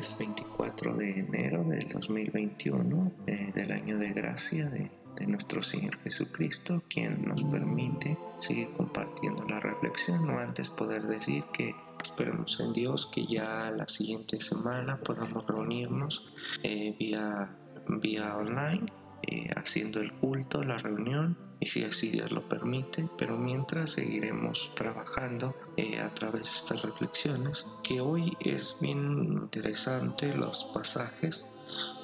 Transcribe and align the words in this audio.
es 0.00 0.16
24 0.18 0.94
de 0.94 1.20
enero 1.20 1.62
del 1.62 1.86
2021 1.86 3.12
eh, 3.26 3.52
del 3.54 3.70
año 3.70 3.98
de 3.98 4.12
gracia 4.12 4.70
de, 4.70 4.90
de, 5.16 5.26
nuestro 5.26 5.62
Señor 5.62 5.98
Jesucristo, 5.98 6.82
quien 6.88 7.28
nos 7.28 7.44
permite 7.44 8.16
seguir 8.38 8.70
compartiendo 8.78 9.44
la 9.44 9.60
reflexión, 9.60 10.26
no 10.26 10.38
antes 10.38 10.70
poder 10.70 11.06
decir 11.06 11.44
que 11.52 11.74
esperemos 12.02 12.58
en 12.60 12.72
Dios 12.72 13.10
que 13.12 13.26
ya 13.26 13.70
la 13.70 13.86
siguiente 13.88 14.40
semana 14.40 14.98
podamos 15.00 15.46
reunirnos 15.46 16.32
eh, 16.62 16.96
vía, 16.98 17.54
vía 17.86 18.36
online, 18.38 18.86
eh, 19.22 19.50
haciendo 19.56 20.00
el 20.00 20.12
culto, 20.12 20.62
la 20.62 20.78
reunión 20.78 21.36
y 21.60 21.66
si 21.66 21.84
así 21.84 22.08
Dios 22.08 22.32
lo 22.32 22.48
permite, 22.48 23.08
pero 23.18 23.36
mientras 23.36 23.90
seguiremos 23.90 24.74
trabajando 24.74 25.54
eh, 25.76 26.00
a 26.00 26.08
través 26.14 26.44
de 26.44 26.56
estas 26.56 26.82
reflexiones, 26.82 27.66
que 27.82 28.00
hoy 28.00 28.34
es 28.40 28.78
bien 28.80 29.24
interesante 29.24 30.34
los 30.34 30.64
pasajes. 30.72 31.54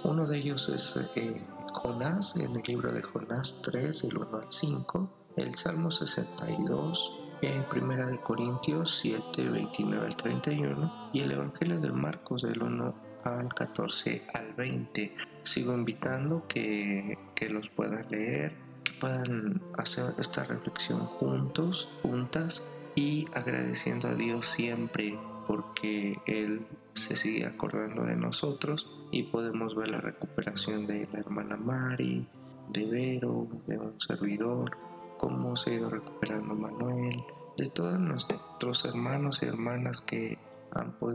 Uno 0.05 0.27
de 0.27 0.37
ellos 0.37 0.69
es 0.69 1.01
eh, 1.17 1.43
Jonás, 1.73 2.37
en 2.37 2.55
el 2.55 2.63
libro 2.67 2.93
de 2.93 3.03
Jonás 3.03 3.63
3, 3.63 4.03
del 4.03 4.19
1 4.19 4.39
al 4.39 4.53
5, 4.53 5.11
el 5.37 5.55
Salmo 5.55 5.91
62, 5.91 7.21
en 7.41 7.67
Primera 7.69 8.07
de 8.07 8.21
Corintios 8.21 8.99
7, 9.01 9.49
29 9.49 10.07
al 10.07 10.17
31 10.17 11.11
y 11.15 11.21
el 11.21 11.33
Evangelio 11.33 11.81
de 11.81 11.93
Marcos 11.93 12.43
del 12.43 12.63
1 12.63 13.06
al 13.27 13.53
14 13.53 14.27
al 14.33 14.55
20. 14.55 15.15
Sigo 15.43 15.75
invitando 15.75 16.47
que, 16.49 17.19
que 17.35 17.49
los 17.49 17.69
puedan 17.71 18.07
leer 18.11 18.67
puedan 19.01 19.61
hacer 19.77 20.15
esta 20.19 20.45
reflexión 20.45 21.07
juntos, 21.07 21.89
juntas 22.03 22.65
y 22.95 23.27
agradeciendo 23.35 24.09
a 24.09 24.15
Dios 24.15 24.47
siempre 24.47 25.19
porque 25.47 26.19
Él 26.27 26.67
se 26.95 27.17
sigue 27.17 27.47
acordando 27.47 28.05
de 28.05 28.17
nosotros 28.17 28.91
y 29.11 29.25
podemos 29.25 29.75
ver 29.77 29.91
la 29.91 30.01
recuperación 30.01 30.87
de 30.87 31.07
la 31.13 31.21
hermana 31.21 31.57
Mari, 31.57 32.27
de 32.71 32.87
Vero, 32.87 33.47
de 33.67 33.79
un 33.79 34.01
servidor, 34.01 34.77
cómo 35.19 35.57
se 35.57 35.71
ha 35.71 35.75
ido 35.75 35.91
recuperando 35.91 36.55
Manuel, 36.55 37.23
de 37.59 37.69
todos 37.69 37.99
nuestros 37.99 38.85
hermanos 38.87 39.43
y 39.43 39.47
hermanas 39.47 40.01
que 40.01 40.39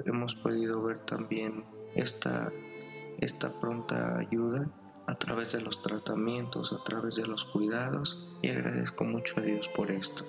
hemos 0.06 0.36
podido 0.36 0.81
ver 0.84 1.00
también 1.00 1.64
esta, 1.95 2.52
esta 3.20 3.59
pronta 3.59 4.17
ayuda 4.17 4.67
a 5.08 5.16
través 5.16 5.52
de 5.52 5.61
los 5.61 5.81
tratamientos, 5.81 6.73
a 6.73 6.84
través 6.84 7.16
de 7.16 7.25
los 7.25 7.45
cuidados 7.45 8.28
y 8.42 8.50
agradezco 8.50 9.03
mucho 9.03 9.39
a 9.39 9.42
Dios 9.42 9.67
por 9.67 9.92
esto. 9.92 10.23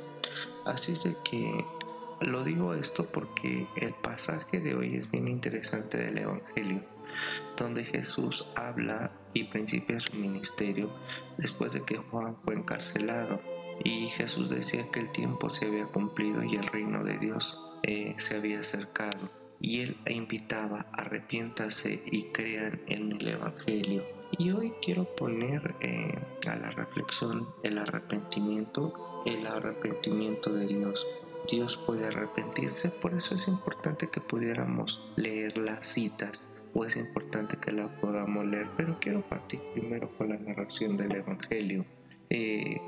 Así 0.64 0.92
es 0.92 1.06
que 1.24 1.64
lo 2.20 2.44
digo 2.44 2.74
esto 2.74 3.04
porque 3.04 3.66
el 3.76 3.94
pasaje 3.94 4.60
de 4.60 4.74
hoy 4.74 4.96
es 4.96 5.10
bien 5.10 5.28
interesante 5.28 5.98
del 5.98 6.18
Evangelio, 6.18 6.82
donde 7.56 7.84
Jesús 7.84 8.46
habla 8.54 9.10
y 9.34 9.44
principia 9.44 9.98
su 9.98 10.16
ministerio 10.16 10.90
después 11.36 11.72
de 11.72 11.84
que 11.84 11.96
Juan 11.96 12.36
fue 12.44 12.54
encarcelado. 12.54 13.40
Y 13.84 14.06
Jesús 14.08 14.50
decía 14.50 14.88
que 14.92 15.00
el 15.00 15.10
tiempo 15.10 15.50
se 15.50 15.66
había 15.66 15.86
cumplido 15.86 16.44
y 16.44 16.54
el 16.54 16.66
reino 16.66 17.02
de 17.02 17.18
Dios 17.18 17.58
eh, 17.82 18.14
se 18.18 18.36
había 18.36 18.60
acercado. 18.60 19.41
Y 19.62 19.80
él 19.80 19.96
invitaba, 20.06 20.86
arrepiéntase 20.92 22.02
y 22.10 22.24
crean 22.24 22.82
en 22.88 23.12
el 23.12 23.28
Evangelio 23.28 24.02
y 24.38 24.50
hoy 24.50 24.72
quiero 24.80 25.04
poner 25.04 25.74
eh, 25.80 26.18
a 26.48 26.56
la 26.56 26.70
reflexión 26.70 27.48
el 27.62 27.78
arrepentimiento, 27.78 29.22
el 29.26 29.46
arrepentimiento 29.46 30.52
de 30.52 30.66
Dios. 30.66 31.06
Dios 31.50 31.76
puede 31.76 32.06
arrepentirse, 32.06 32.88
por 32.88 33.14
eso 33.14 33.34
es 33.34 33.46
importante 33.46 34.08
que 34.08 34.20
pudiéramos 34.20 35.12
leer 35.16 35.58
las 35.58 35.86
citas 35.86 36.60
o 36.74 36.84
es 36.84 36.96
importante 36.96 37.56
que 37.56 37.72
la 37.72 37.88
podamos 38.00 38.46
leer, 38.46 38.68
pero 38.76 38.98
quiero 39.00 39.20
partir 39.22 39.60
primero 39.74 40.10
con 40.16 40.30
la 40.30 40.38
narración 40.38 40.96
del 40.96 41.14
Evangelio. 41.14 41.84
Eh, 42.30 42.80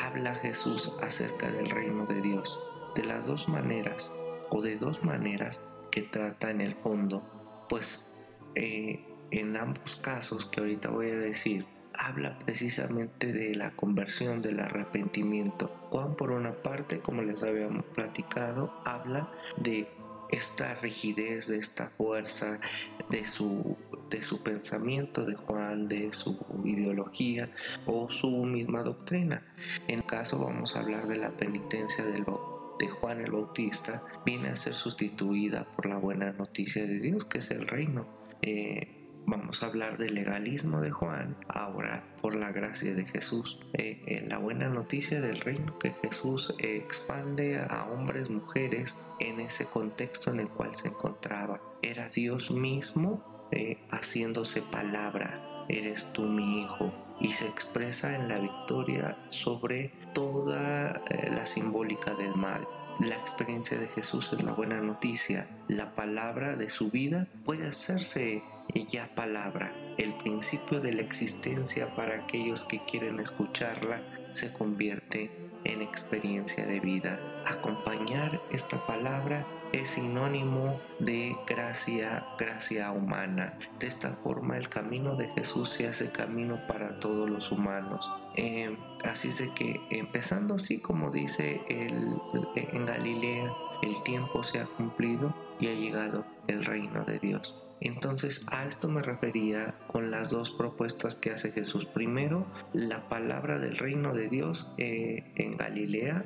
habla 0.00 0.34
Jesús 0.34 0.92
acerca 1.02 1.50
del 1.50 1.70
reino 1.70 2.06
de 2.06 2.20
Dios 2.20 2.60
de 2.94 3.04
las 3.04 3.26
dos 3.26 3.48
maneras 3.48 4.12
o 4.50 4.60
de 4.60 4.76
dos 4.76 5.02
maneras 5.02 5.60
que 5.90 6.02
trata 6.02 6.50
en 6.50 6.60
el 6.60 6.74
fondo, 6.74 7.66
pues 7.68 8.06
eh, 8.54 9.04
en 9.30 9.56
ambos 9.56 9.96
casos 9.96 10.46
que 10.46 10.60
ahorita 10.60 10.90
voy 10.90 11.10
a 11.10 11.16
decir, 11.16 11.66
habla 11.94 12.38
precisamente 12.38 13.32
de 13.32 13.54
la 13.54 13.72
conversión, 13.72 14.42
del 14.42 14.60
arrepentimiento. 14.60 15.68
Juan 15.90 16.14
por 16.16 16.30
una 16.30 16.54
parte, 16.62 17.00
como 17.00 17.22
les 17.22 17.42
habíamos 17.42 17.84
platicado, 17.86 18.72
habla 18.84 19.30
de 19.56 19.88
esta 20.30 20.74
rigidez, 20.76 21.48
de 21.48 21.58
esta 21.58 21.86
fuerza, 21.86 22.60
de 23.08 23.26
su, 23.26 23.76
de 24.10 24.20
pensamiento 24.44 25.24
de 25.24 25.34
Juan, 25.34 25.88
de 25.88 26.12
su 26.12 26.38
ideología 26.64 27.50
o 27.86 28.08
su 28.10 28.30
misma 28.44 28.82
doctrina. 28.82 29.42
En 29.88 30.02
caso 30.02 30.38
vamos 30.38 30.76
a 30.76 30.80
hablar 30.80 31.08
de 31.08 31.18
la 31.18 31.30
penitencia 31.30 32.04
del 32.04 32.24
de 32.80 32.88
Juan 32.88 33.20
el 33.20 33.30
Bautista, 33.30 34.02
viene 34.26 34.48
a 34.48 34.56
ser 34.56 34.74
sustituida 34.74 35.64
por 35.64 35.86
la 35.86 35.98
buena 35.98 36.32
noticia 36.32 36.84
de 36.84 36.98
Dios, 36.98 37.24
que 37.24 37.38
es 37.38 37.52
el 37.52 37.68
reino. 37.68 38.08
Eh, 38.42 39.00
Vamos 39.26 39.62
a 39.62 39.66
hablar 39.66 39.96
del 39.96 40.14
legalismo 40.14 40.80
de 40.80 40.90
Juan, 40.90 41.36
ahora 41.46 42.04
por 42.20 42.34
la 42.34 42.50
gracia 42.50 42.94
de 42.94 43.06
Jesús. 43.06 43.60
Eh, 43.74 44.02
eh, 44.06 44.24
la 44.26 44.38
buena 44.38 44.68
noticia 44.68 45.20
del 45.20 45.40
reino 45.40 45.78
que 45.78 45.92
Jesús 46.02 46.54
eh, 46.58 46.76
expande 46.76 47.60
a 47.60 47.84
hombres, 47.84 48.30
mujeres 48.30 48.98
en 49.20 49.38
ese 49.40 49.66
contexto 49.66 50.32
en 50.32 50.40
el 50.40 50.48
cual 50.48 50.74
se 50.74 50.88
encontraba. 50.88 51.60
Era 51.82 52.08
Dios 52.08 52.50
mismo 52.50 53.48
haciéndose 53.90 54.62
palabra. 54.62 55.49
Eres 55.70 56.12
tú 56.12 56.22
mi 56.22 56.62
hijo. 56.62 56.92
Y 57.20 57.28
se 57.28 57.46
expresa 57.46 58.16
en 58.16 58.28
la 58.28 58.38
victoria 58.38 59.16
sobre 59.28 59.92
toda 60.12 61.00
la 61.30 61.46
simbólica 61.46 62.14
del 62.14 62.34
mal. 62.34 62.66
La 62.98 63.14
experiencia 63.14 63.78
de 63.78 63.86
Jesús 63.86 64.32
es 64.32 64.42
la 64.42 64.52
buena 64.52 64.80
noticia. 64.80 65.46
La 65.68 65.94
palabra 65.94 66.56
de 66.56 66.68
su 66.70 66.90
vida 66.90 67.28
puede 67.44 67.68
hacerse 67.68 68.42
ya 68.88 69.08
palabra. 69.14 69.72
El 69.96 70.12
principio 70.14 70.80
de 70.80 70.92
la 70.92 71.02
existencia 71.02 71.94
para 71.94 72.16
aquellos 72.16 72.64
que 72.64 72.80
quieren 72.84 73.20
escucharla 73.20 74.02
se 74.32 74.52
convierte 74.52 75.30
en 75.64 75.82
experiencia 75.82 76.66
de 76.66 76.80
vida. 76.80 77.20
Acompañar 77.46 78.40
esta 78.50 78.84
palabra 78.86 79.46
es 79.72 79.90
sinónimo 79.90 80.80
de 80.98 81.36
gracia, 81.46 82.26
gracia 82.38 82.90
humana. 82.90 83.58
De 83.78 83.86
esta 83.86 84.10
forma 84.10 84.56
el 84.56 84.68
camino 84.68 85.16
de 85.16 85.28
Jesús 85.28 85.68
se 85.68 85.86
hace 85.86 86.10
camino 86.10 86.60
para 86.66 86.98
todos 86.98 87.28
los 87.28 87.50
humanos. 87.52 88.10
Eh, 88.36 88.76
así 89.04 89.28
es 89.28 89.42
que 89.50 89.80
empezando 89.90 90.56
así 90.56 90.80
como 90.80 91.10
dice 91.10 91.62
en 91.68 92.86
Galilea, 92.86 93.52
el 93.82 94.02
tiempo 94.02 94.42
se 94.42 94.60
ha 94.60 94.66
cumplido 94.66 95.34
y 95.58 95.68
ha 95.68 95.74
llegado 95.74 96.24
el 96.48 96.64
reino 96.64 97.04
de 97.04 97.18
Dios. 97.18 97.69
Entonces 97.80 98.44
a 98.48 98.66
esto 98.66 98.88
me 98.88 99.02
refería 99.02 99.74
con 99.86 100.10
las 100.10 100.30
dos 100.30 100.50
propuestas 100.50 101.14
que 101.14 101.30
hace 101.30 101.50
Jesús. 101.50 101.86
Primero, 101.86 102.46
la 102.72 103.08
palabra 103.08 103.58
del 103.58 103.76
reino 103.76 104.14
de 104.14 104.28
Dios 104.28 104.72
eh, 104.78 105.24
en 105.36 105.56
Galilea 105.56 106.24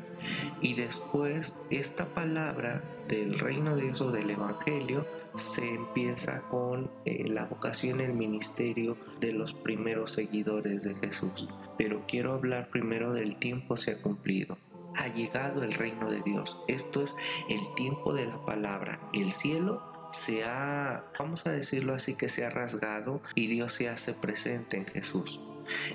y 0.60 0.74
después 0.74 1.54
esta 1.70 2.06
palabra 2.06 2.82
del 3.08 3.38
reino 3.38 3.76
de 3.76 3.82
Dios 3.82 4.00
o 4.00 4.10
del 4.10 4.30
Evangelio 4.30 5.06
se 5.34 5.74
empieza 5.74 6.40
con 6.42 6.90
eh, 7.04 7.28
la 7.28 7.44
vocación, 7.44 8.00
el 8.00 8.14
ministerio 8.14 8.96
de 9.20 9.32
los 9.32 9.54
primeros 9.54 10.12
seguidores 10.12 10.82
de 10.82 10.94
Jesús. 10.96 11.48
Pero 11.78 12.04
quiero 12.08 12.32
hablar 12.32 12.68
primero 12.70 13.12
del 13.12 13.36
tiempo 13.36 13.76
se 13.76 13.92
ha 13.92 14.02
cumplido 14.02 14.58
ha 14.96 15.08
llegado 15.08 15.64
el 15.64 15.72
reino 15.72 16.08
de 16.08 16.22
Dios. 16.22 16.62
Esto 16.68 17.02
es 17.02 17.16
el 17.48 17.74
tiempo 17.74 18.12
de 18.14 18.26
la 18.26 18.44
palabra. 18.44 19.00
El 19.12 19.32
cielo 19.32 19.93
se 20.14 20.44
ha, 20.44 21.04
vamos 21.18 21.46
a 21.46 21.50
decirlo 21.50 21.94
así, 21.94 22.14
que 22.14 22.28
se 22.28 22.44
ha 22.44 22.50
rasgado 22.50 23.20
y 23.34 23.48
Dios 23.48 23.72
se 23.72 23.88
hace 23.88 24.14
presente 24.14 24.78
en 24.78 24.86
Jesús. 24.86 25.40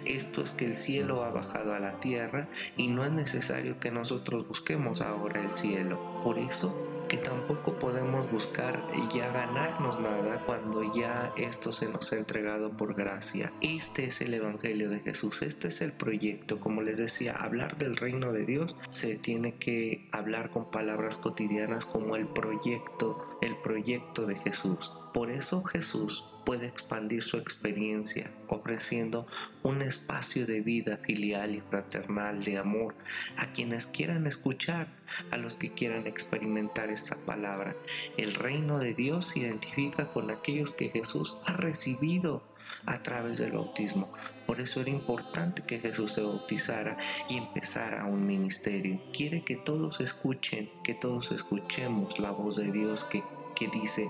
Esto 0.06 0.42
es 0.42 0.52
que 0.52 0.66
el 0.66 0.74
cielo 0.74 1.24
ha 1.24 1.30
bajado 1.30 1.74
a 1.74 1.80
la 1.80 2.00
tierra 2.00 2.50
y 2.76 2.88
no 2.88 3.04
es 3.04 3.12
necesario 3.12 3.80
que 3.80 3.92
nosotros 3.92 4.48
busquemos 4.48 5.02
ahora 5.02 5.42
el 5.42 5.52
cielo. 5.52 6.22
Por 6.24 6.40
eso 6.40 6.74
que 7.08 7.18
tampoco 7.18 7.80
podemos 7.80 8.30
buscar 8.32 8.88
ya 9.12 9.32
ganarnos 9.32 10.00
nada 10.00 10.46
cuando 10.46 10.94
ya 10.94 11.34
esto 11.38 11.72
se 11.72 11.90
nos 11.90 12.14
ha 12.14 12.18
entregado 12.18 12.72
por 12.78 12.94
gracia. 12.94 13.52
Este 13.62 14.06
es 14.06 14.22
el 14.22 14.36
Evangelio 14.36 14.90
de 14.90 15.00
Jesús, 15.00 15.42
este 15.42 15.70
es 15.70 15.82
el 15.82 15.92
proyecto. 15.92 16.60
Como 16.60 16.84
les 16.84 16.98
decía, 16.98 17.34
hablar 17.34 17.78
del 17.78 17.98
reino 17.98 18.32
de 18.32 18.46
Dios 18.46 18.76
se 18.90 19.18
tiene 19.18 19.56
que 19.56 20.08
hablar 20.12 20.52
con 20.52 20.70
palabras 20.70 21.18
cotidianas 21.18 21.86
como 21.86 22.16
el 22.16 22.28
proyecto 22.28 23.29
el 23.42 23.56
proyecto 23.58 24.26
de 24.26 24.36
Jesús. 24.36 24.92
Por 25.14 25.32
eso 25.32 25.64
Jesús 25.64 26.24
puede 26.46 26.68
expandir 26.68 27.22
su 27.22 27.38
experiencia 27.38 28.32
ofreciendo 28.48 29.28
un 29.64 29.82
espacio 29.82 30.48
de 30.48 30.62
vida 30.62 30.98
filial 30.98 31.56
y 31.56 31.62
fraternal 31.62 32.44
de 32.44 32.58
amor 32.58 32.96
a 33.38 33.46
quienes 33.48 33.86
quieran 33.86 34.26
escuchar, 34.26 34.88
a 35.32 35.38
los 35.38 35.56
que 35.56 35.72
quieran 35.72 36.08
experimentar 36.08 36.90
esta 36.90 37.16
palabra. 37.16 37.76
El 38.18 38.34
reino 38.34 38.80
de 38.80 38.94
Dios 38.94 39.26
se 39.26 39.40
identifica 39.40 40.12
con 40.12 40.32
aquellos 40.32 40.74
que 40.74 40.90
Jesús 40.90 41.38
ha 41.46 41.54
recibido 41.54 42.42
a 42.86 43.02
través 43.04 43.38
del 43.38 43.52
bautismo. 43.52 44.12
Por 44.46 44.60
eso 44.60 44.82
era 44.82 44.90
importante 44.90 45.62
que 45.64 45.80
Jesús 45.80 46.14
se 46.14 46.22
bautizara 46.22 46.98
y 47.30 47.38
empezara 47.38 48.06
un 48.06 48.26
ministerio. 48.26 49.02
Quiere 49.14 49.44
que 49.44 49.56
todos 49.56 50.00
escuchen, 50.00 50.70
que 50.84 50.94
todos 50.94 51.32
escuchemos 51.32 52.20
la 52.20 52.32
voz 52.32 52.56
de 52.56 52.72
Dios 52.72 53.04
que, 53.04 53.24
que 53.56 53.68
dice, 53.68 54.10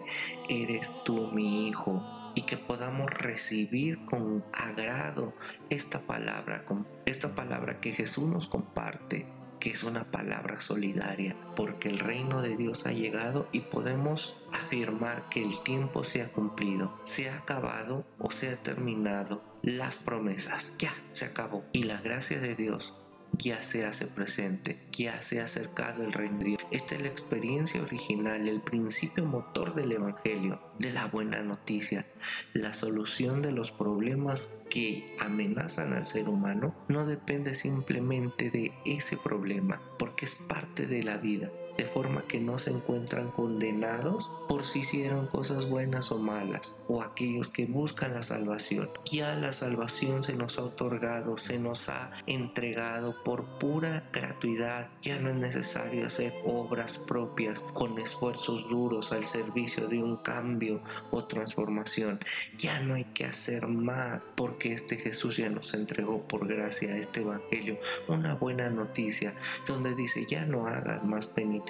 eres 0.50 0.92
tú 1.04 1.28
mi 1.32 1.68
hijo, 1.68 2.04
y 2.36 2.44
que 2.44 2.58
podamos 2.58 3.12
recibir 3.12 4.06
con 4.06 4.46
agrado 4.54 5.34
esta 5.70 6.00
palabra, 6.00 6.64
esta 7.06 7.36
palabra 7.36 7.80
que 7.82 7.92
Jesús 7.92 8.30
nos 8.30 8.48
comparte 8.48 9.26
que 9.60 9.72
es 9.72 9.84
una 9.84 10.10
palabra 10.10 10.62
solidaria, 10.62 11.36
porque 11.56 11.90
el 11.90 12.00
reino 12.00 12.42
de 12.42 12.56
Dios 12.56 12.86
ha 12.86 12.92
llegado 12.92 13.48
y 13.52 13.62
podemos 13.62 14.38
afirmar 14.54 15.28
que 15.30 15.42
el 15.42 15.60
tiempo 15.60 16.04
se 16.04 16.22
ha 16.22 16.32
cumplido, 16.32 17.00
se 17.04 17.30
ha 17.30 17.38
acabado 17.38 18.06
o 18.20 18.32
se 18.32 18.50
ha 18.50 18.56
terminado. 18.56 19.44
Las 19.62 19.98
promesas, 19.98 20.74
ya 20.78 20.94
se 21.12 21.26
acabó. 21.26 21.66
Y 21.74 21.84
la 21.84 22.00
gracia 22.00 22.40
de 22.40 22.56
Dios 22.56 23.09
ya 23.34 23.62
se 23.62 23.86
hace 23.86 24.08
presente, 24.08 24.78
ya 24.92 25.22
se 25.22 25.40
ha 25.40 25.46
acercado 25.46 26.04
el 26.04 26.14
reino 26.14 26.40
de 26.40 26.46
Dios. 26.46 26.66
Esta 26.72 26.96
es 26.96 27.02
la 27.02 27.08
experiencia 27.08 27.82
original, 27.82 28.48
el 28.48 28.62
principio 28.62 29.26
motor 29.26 29.76
del 29.76 29.92
Evangelio, 29.92 30.62
de 30.80 30.92
la 30.92 31.08
buena 31.08 31.42
noticia. 31.42 32.06
La 32.54 32.74
solución 32.74 33.42
de 33.42 33.52
los 33.52 33.72
problemas 33.72 34.62
que 34.70 35.16
amenazan 35.20 35.94
al 35.94 36.08
ser 36.08 36.30
humano 36.30 36.76
no 36.88 37.06
depende 37.06 37.54
simplemente 37.54 38.52
de 38.52 38.72
ese 38.86 39.18
problema, 39.18 39.82
porque 39.98 40.26
es 40.26 40.36
parte 40.36 40.86
de 40.86 41.04
la 41.04 41.18
vida 41.18 41.52
de 41.80 41.86
forma 41.86 42.24
que 42.24 42.42
no 42.42 42.60
se 42.60 42.72
encuentran 42.72 43.32
condenados 43.32 44.30
por 44.50 44.66
si 44.66 44.80
hicieron 44.80 45.28
cosas 45.28 45.70
buenas 45.70 46.12
o 46.12 46.20
malas, 46.20 46.76
o 46.90 47.02
aquellos 47.02 47.50
que 47.50 47.68
buscan 47.68 48.14
la 48.14 48.22
salvación. 48.22 48.90
Ya 49.06 49.34
la 49.36 49.54
salvación 49.54 50.22
se 50.22 50.36
nos 50.36 50.60
ha 50.60 50.64
otorgado, 50.64 51.38
se 51.38 51.58
nos 51.58 51.88
ha 51.88 52.12
entregado 52.28 53.24
por 53.24 53.46
pura 53.60 54.10
gratuidad. 54.12 54.90
Ya 55.02 55.20
no 55.20 55.30
es 55.30 55.38
necesario 55.38 56.06
hacer 56.06 56.34
obras 56.44 56.98
propias 56.98 57.62
con 57.62 57.98
esfuerzos 57.98 58.68
duros 58.68 59.14
al 59.14 59.24
servicio 59.24 59.88
de 59.88 60.04
un 60.04 60.18
cambio 60.18 60.82
o 61.12 61.24
transformación. 61.24 62.20
Ya 62.58 62.82
no 62.82 62.96
hay 62.96 63.06
que 63.06 63.24
hacer 63.24 63.68
más 63.68 64.30
porque 64.36 64.74
este 64.74 64.98
Jesús 64.98 65.38
ya 65.38 65.50
nos 65.50 65.74
entregó 65.74 66.28
por 66.28 66.46
gracia 66.46 66.98
este 66.98 67.22
Evangelio 67.22 67.80
una 68.10 68.36
buena 68.36 68.70
noticia 68.70 69.34
donde 69.66 69.96
dice 69.96 70.26
ya 70.26 70.44
no 70.44 70.68
hagas 70.68 71.06
más 71.06 71.28
penitencia 71.28 71.69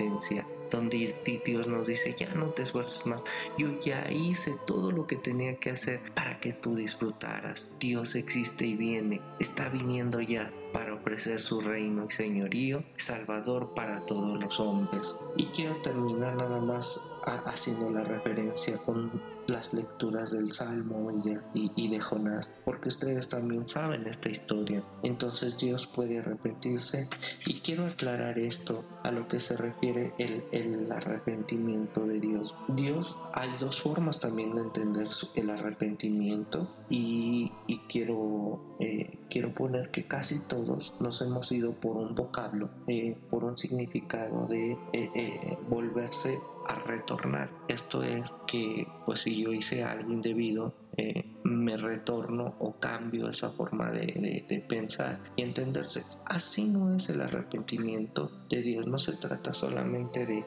donde 0.69 1.15
Dios 1.45 1.67
nos 1.67 1.87
dice, 1.87 2.15
ya 2.17 2.33
no 2.35 2.49
te 2.51 2.63
esfuerces 2.63 3.05
más, 3.05 3.23
yo 3.57 3.79
ya 3.79 4.09
hice 4.11 4.55
todo 4.65 4.91
lo 4.91 5.07
que 5.07 5.15
tenía 5.15 5.55
que 5.55 5.71
hacer 5.71 5.99
para 6.13 6.39
que 6.39 6.53
tú 6.53 6.75
disfrutaras. 6.75 7.71
Dios 7.79 8.15
existe 8.15 8.65
y 8.65 8.75
viene, 8.75 9.21
está 9.39 9.69
viniendo 9.69 10.21
ya 10.21 10.51
para 10.73 10.93
ofrecer 10.93 11.41
su 11.41 11.61
reino 11.61 12.05
y 12.07 12.11
señorío, 12.11 12.83
salvador 12.95 13.73
para 13.73 14.05
todos 14.05 14.39
los 14.39 14.59
hombres. 14.59 15.15
Y 15.37 15.45
quiero 15.47 15.75
terminar 15.77 16.35
nada 16.35 16.59
más 16.59 17.03
haciendo 17.45 17.89
la 17.89 18.03
referencia 18.03 18.77
con 18.77 19.38
las 19.49 19.73
lecturas 19.73 20.31
del 20.31 20.51
Salmo 20.51 21.11
y 21.11 21.29
de, 21.29 21.41
y, 21.53 21.87
de, 21.87 21.99
Jonás, 21.99 22.49
porque 22.65 22.89
ustedes 22.89 23.27
también 23.27 23.65
saben 23.65 24.07
esta 24.07 24.29
historia. 24.29 24.83
Entonces 25.03 25.57
Dios 25.57 25.87
puede 25.87 26.19
arrepentirse 26.19 27.09
y 27.45 27.55
quiero 27.61 27.85
aclarar 27.85 28.37
esto 28.37 28.85
a 29.03 29.11
lo 29.11 29.27
que 29.27 29.39
se 29.39 29.57
refiere 29.57 30.13
el, 30.17 30.43
el 30.51 30.91
arrepentimiento 30.91 32.05
de 32.05 32.19
Dios. 32.19 32.55
Dios, 32.69 33.15
hay 33.33 33.49
dos 33.59 33.81
formas 33.81 34.19
también 34.19 34.55
de 34.55 34.61
entender 34.61 35.07
el 35.35 35.49
arrepentimiento 35.49 36.67
y, 36.89 37.51
y 37.67 37.77
quiero, 37.87 38.59
eh, 38.79 39.17
quiero 39.29 39.53
poner 39.53 39.91
que 39.91 40.07
casi 40.07 40.39
todos 40.39 40.93
nos 40.99 41.21
hemos 41.21 41.51
ido 41.51 41.73
por 41.73 41.97
un 41.97 42.15
vocablo, 42.15 42.69
eh, 42.87 43.15
por 43.29 43.43
un 43.43 43.57
significado 43.57 44.47
de 44.47 44.77
eh, 44.93 45.57
volverse 45.69 46.39
a 46.67 46.75
retornar. 46.79 47.49
Esto 47.67 48.03
es 48.03 48.33
que 48.47 48.87
pues 49.05 49.21
si 49.21 49.35
yo 49.41 49.53
hice 49.53 49.83
algo 49.83 50.11
indebido, 50.11 50.73
eh, 50.97 51.23
me 51.43 51.77
retorno 51.77 52.55
o 52.59 52.73
cambio 52.79 53.29
esa 53.29 53.49
forma 53.49 53.91
de, 53.91 54.65
pensar 54.67 55.19
y 55.35 55.43
entenderse. 55.43 56.03
Así 56.25 56.65
no 56.65 56.93
es 56.93 57.09
el 57.09 57.21
arrepentimiento 57.21 58.31
de 58.49 58.61
Dios, 58.61 58.87
no 58.87 58.99
se 58.99 59.13
trata 59.13 59.53
solamente 59.53 60.25
de, 60.25 60.45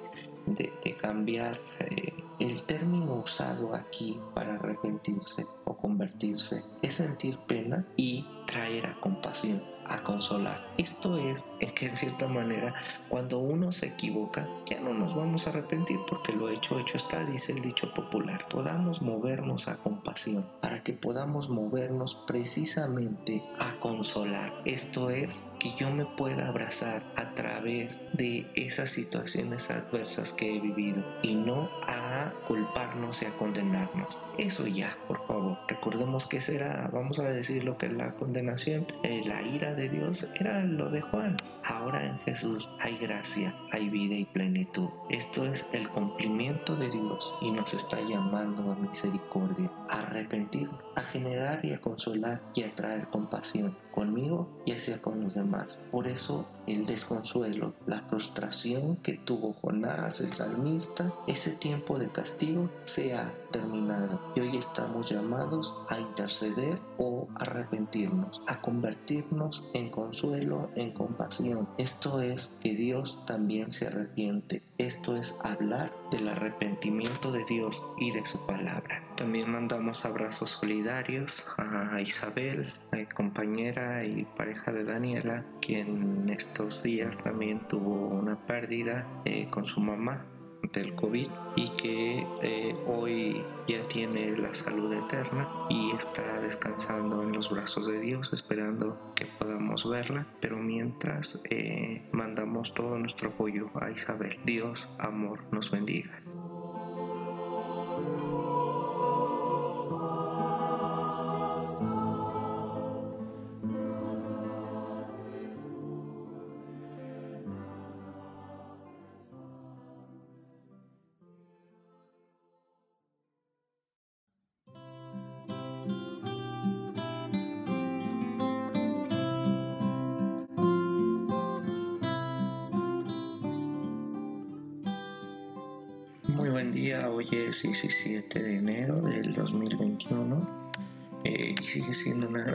cambiar 1.00 1.58
eh, 1.80 2.12
el 2.38 2.62
término 2.62 3.22
usado 3.24 3.74
aquí 3.74 4.18
para 4.34 4.54
arrepentirse 4.54 5.44
o 5.64 5.76
convertirse, 5.76 6.62
es 6.82 6.94
sentir 6.94 7.38
pena 7.46 7.86
y 7.96 8.24
traer 8.46 8.86
a 8.86 9.00
compasión 9.00 9.62
a 9.86 10.02
consolar. 10.02 10.66
Esto 10.78 11.18
es 11.18 11.44
que 11.74 11.86
en 11.86 11.96
cierta 11.96 12.28
manera 12.28 12.74
cuando 13.08 13.38
uno 13.38 13.72
se 13.72 13.86
equivoca 13.86 14.48
ya 14.66 14.80
no 14.80 14.94
nos 14.94 15.14
vamos 15.14 15.46
a 15.46 15.50
arrepentir 15.50 15.98
porque 16.08 16.32
lo 16.32 16.48
hecho 16.48 16.78
hecho 16.78 16.96
está, 16.96 17.24
dice 17.24 17.52
el 17.52 17.60
dicho 17.60 17.92
popular. 17.92 18.46
Podamos 18.48 19.02
movernos 19.02 19.68
a 19.68 19.76
compasión 19.76 20.46
para 20.60 20.82
que 20.82 20.92
podamos 20.92 21.48
movernos 21.48 22.16
precisamente 22.26 23.42
a 23.58 23.78
consolar. 23.80 24.52
Esto 24.64 25.10
es 25.10 25.46
que 25.58 25.70
yo 25.72 25.90
me 25.90 26.06
pueda 26.06 26.48
abrazar 26.48 27.02
a 27.16 27.34
través 27.34 28.00
de 28.12 28.50
esas 28.54 28.90
situaciones 28.90 29.70
adversas 29.70 30.32
que 30.32 30.56
he 30.56 30.60
vivido 30.60 31.04
y 31.22 31.34
no 31.34 31.70
a 31.86 32.32
culparnos 32.46 33.22
y 33.22 33.26
a 33.26 33.36
condenarnos. 33.36 34.20
Eso 34.38 34.66
ya, 34.66 34.96
por 35.08 35.26
favor. 35.26 35.58
Recordemos 35.68 36.26
que 36.26 36.40
será, 36.40 36.90
vamos 36.92 37.18
a 37.18 37.24
decir 37.24 37.64
lo 37.64 37.78
que 37.78 37.86
es 37.86 37.92
la 37.92 38.14
condenación, 38.14 38.86
eh, 39.02 39.22
la 39.26 39.42
ira 39.42 39.71
de 39.74 39.88
Dios 39.88 40.26
era 40.38 40.64
lo 40.64 40.90
de 40.90 41.00
Juan. 41.00 41.36
Ahora 41.64 42.04
en 42.04 42.18
Jesús 42.20 42.68
hay 42.80 42.96
gracia, 42.96 43.54
hay 43.72 43.88
vida 43.88 44.14
y 44.14 44.24
plenitud. 44.24 44.88
Esto 45.08 45.44
es 45.44 45.66
el 45.72 45.88
cumplimiento 45.88 46.76
de 46.76 46.88
Dios 46.90 47.34
y 47.40 47.50
nos 47.50 47.74
está 47.74 48.00
llamando 48.00 48.70
a 48.70 48.76
misericordia, 48.76 49.70
a 49.88 50.00
arrepentir, 50.00 50.68
a 50.94 51.02
generar 51.02 51.64
y 51.64 51.72
a 51.72 51.80
consolar 51.80 52.42
y 52.54 52.62
a 52.62 52.74
traer 52.74 53.08
compasión 53.08 53.76
conmigo 53.92 54.48
y 54.64 54.72
hacia 54.72 55.00
con 55.00 55.22
los 55.22 55.34
demás. 55.34 55.78
Por 55.90 56.06
eso 56.06 56.48
el 56.66 56.86
desconsuelo, 56.86 57.74
la 57.86 58.00
frustración 58.02 58.96
que 58.96 59.14
tuvo 59.14 59.52
Jonás, 59.54 60.20
el 60.20 60.32
salmista, 60.32 61.12
ese 61.26 61.52
tiempo 61.52 61.98
de 61.98 62.08
castigo 62.08 62.70
se 62.84 63.14
ha 63.14 63.32
terminado 63.50 64.20
y 64.34 64.40
hoy 64.40 64.56
estamos 64.56 65.10
llamados 65.10 65.74
a 65.88 65.98
interceder 66.00 66.78
o 66.98 67.28
arrepentirnos, 67.34 68.42
a 68.46 68.60
convertirnos 68.60 69.70
en 69.74 69.90
consuelo, 69.90 70.70
en 70.76 70.92
compasión. 70.92 71.68
Esto 71.78 72.20
es 72.20 72.48
que 72.60 72.74
Dios 72.74 73.22
también 73.26 73.70
se 73.70 73.88
arrepiente. 73.88 74.62
Esto 74.78 75.16
es 75.16 75.36
hablar 75.42 75.92
del 76.10 76.28
arrepentimiento 76.28 77.32
de 77.32 77.44
Dios 77.44 77.82
y 78.00 78.12
de 78.12 78.24
su 78.24 78.44
palabra. 78.46 79.11
También 79.22 79.52
mandamos 79.52 80.04
abrazos 80.04 80.50
solidarios 80.50 81.46
a 81.56 82.00
Isabel, 82.00 82.66
compañera 83.14 84.04
y 84.04 84.24
pareja 84.24 84.72
de 84.72 84.82
Daniela, 84.82 85.46
quien 85.60 86.28
estos 86.28 86.82
días 86.82 87.18
también 87.18 87.68
tuvo 87.68 88.08
una 88.08 88.44
pérdida 88.48 89.06
eh, 89.24 89.48
con 89.48 89.64
su 89.64 89.78
mamá 89.78 90.26
del 90.72 90.96
COVID 90.96 91.28
y 91.54 91.68
que 91.68 92.26
eh, 92.42 92.74
hoy 92.88 93.44
ya 93.68 93.84
tiene 93.84 94.36
la 94.36 94.52
salud 94.54 94.92
eterna 94.92 95.48
y 95.70 95.92
está 95.92 96.40
descansando 96.40 97.22
en 97.22 97.30
los 97.30 97.48
brazos 97.48 97.86
de 97.86 98.00
Dios 98.00 98.32
esperando 98.32 99.12
que 99.14 99.26
podamos 99.26 99.88
verla. 99.88 100.26
Pero 100.40 100.56
mientras 100.56 101.40
eh, 101.48 102.08
mandamos 102.10 102.74
todo 102.74 102.98
nuestro 102.98 103.28
apoyo 103.28 103.70
a 103.80 103.88
Isabel. 103.88 104.40
Dios 104.44 104.88
amor 104.98 105.44
nos 105.52 105.70
bendiga 105.70 106.20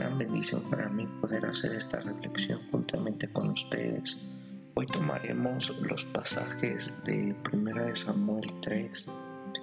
gran 0.08 0.18
bendición 0.18 0.62
para 0.70 0.88
mí 0.88 1.06
poder 1.20 1.44
hacer 1.44 1.74
esta 1.74 2.00
reflexión 2.00 2.60
juntamente 2.70 3.28
con 3.28 3.50
ustedes. 3.50 4.16
Hoy 4.74 4.86
tomaremos 4.86 5.68
los 5.82 6.06
pasajes 6.06 6.94
de 7.04 7.36
1 7.52 7.84
de 7.84 7.94
Samuel 7.94 8.46
3, 8.62 9.06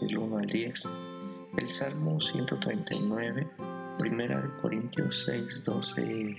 del 0.02 0.18
1 0.18 0.38
al 0.38 0.46
10, 0.46 0.84
el 1.58 1.68
Salmo 1.68 2.20
139, 2.20 3.48
1 4.00 4.28
de 4.28 4.62
Corintios 4.62 5.26
6, 5.26 5.64
12 5.64 6.38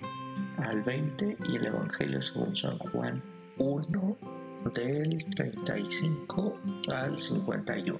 al 0.58 0.82
20 0.84 1.38
y 1.48 1.56
el 1.56 1.66
Evangelio 1.66 2.22
según 2.22 2.54
San 2.54 2.78
Juan 2.78 3.20
1 3.58 4.18
del 4.72 5.24
35 5.34 6.60
al 6.92 7.18
51. 7.18 7.98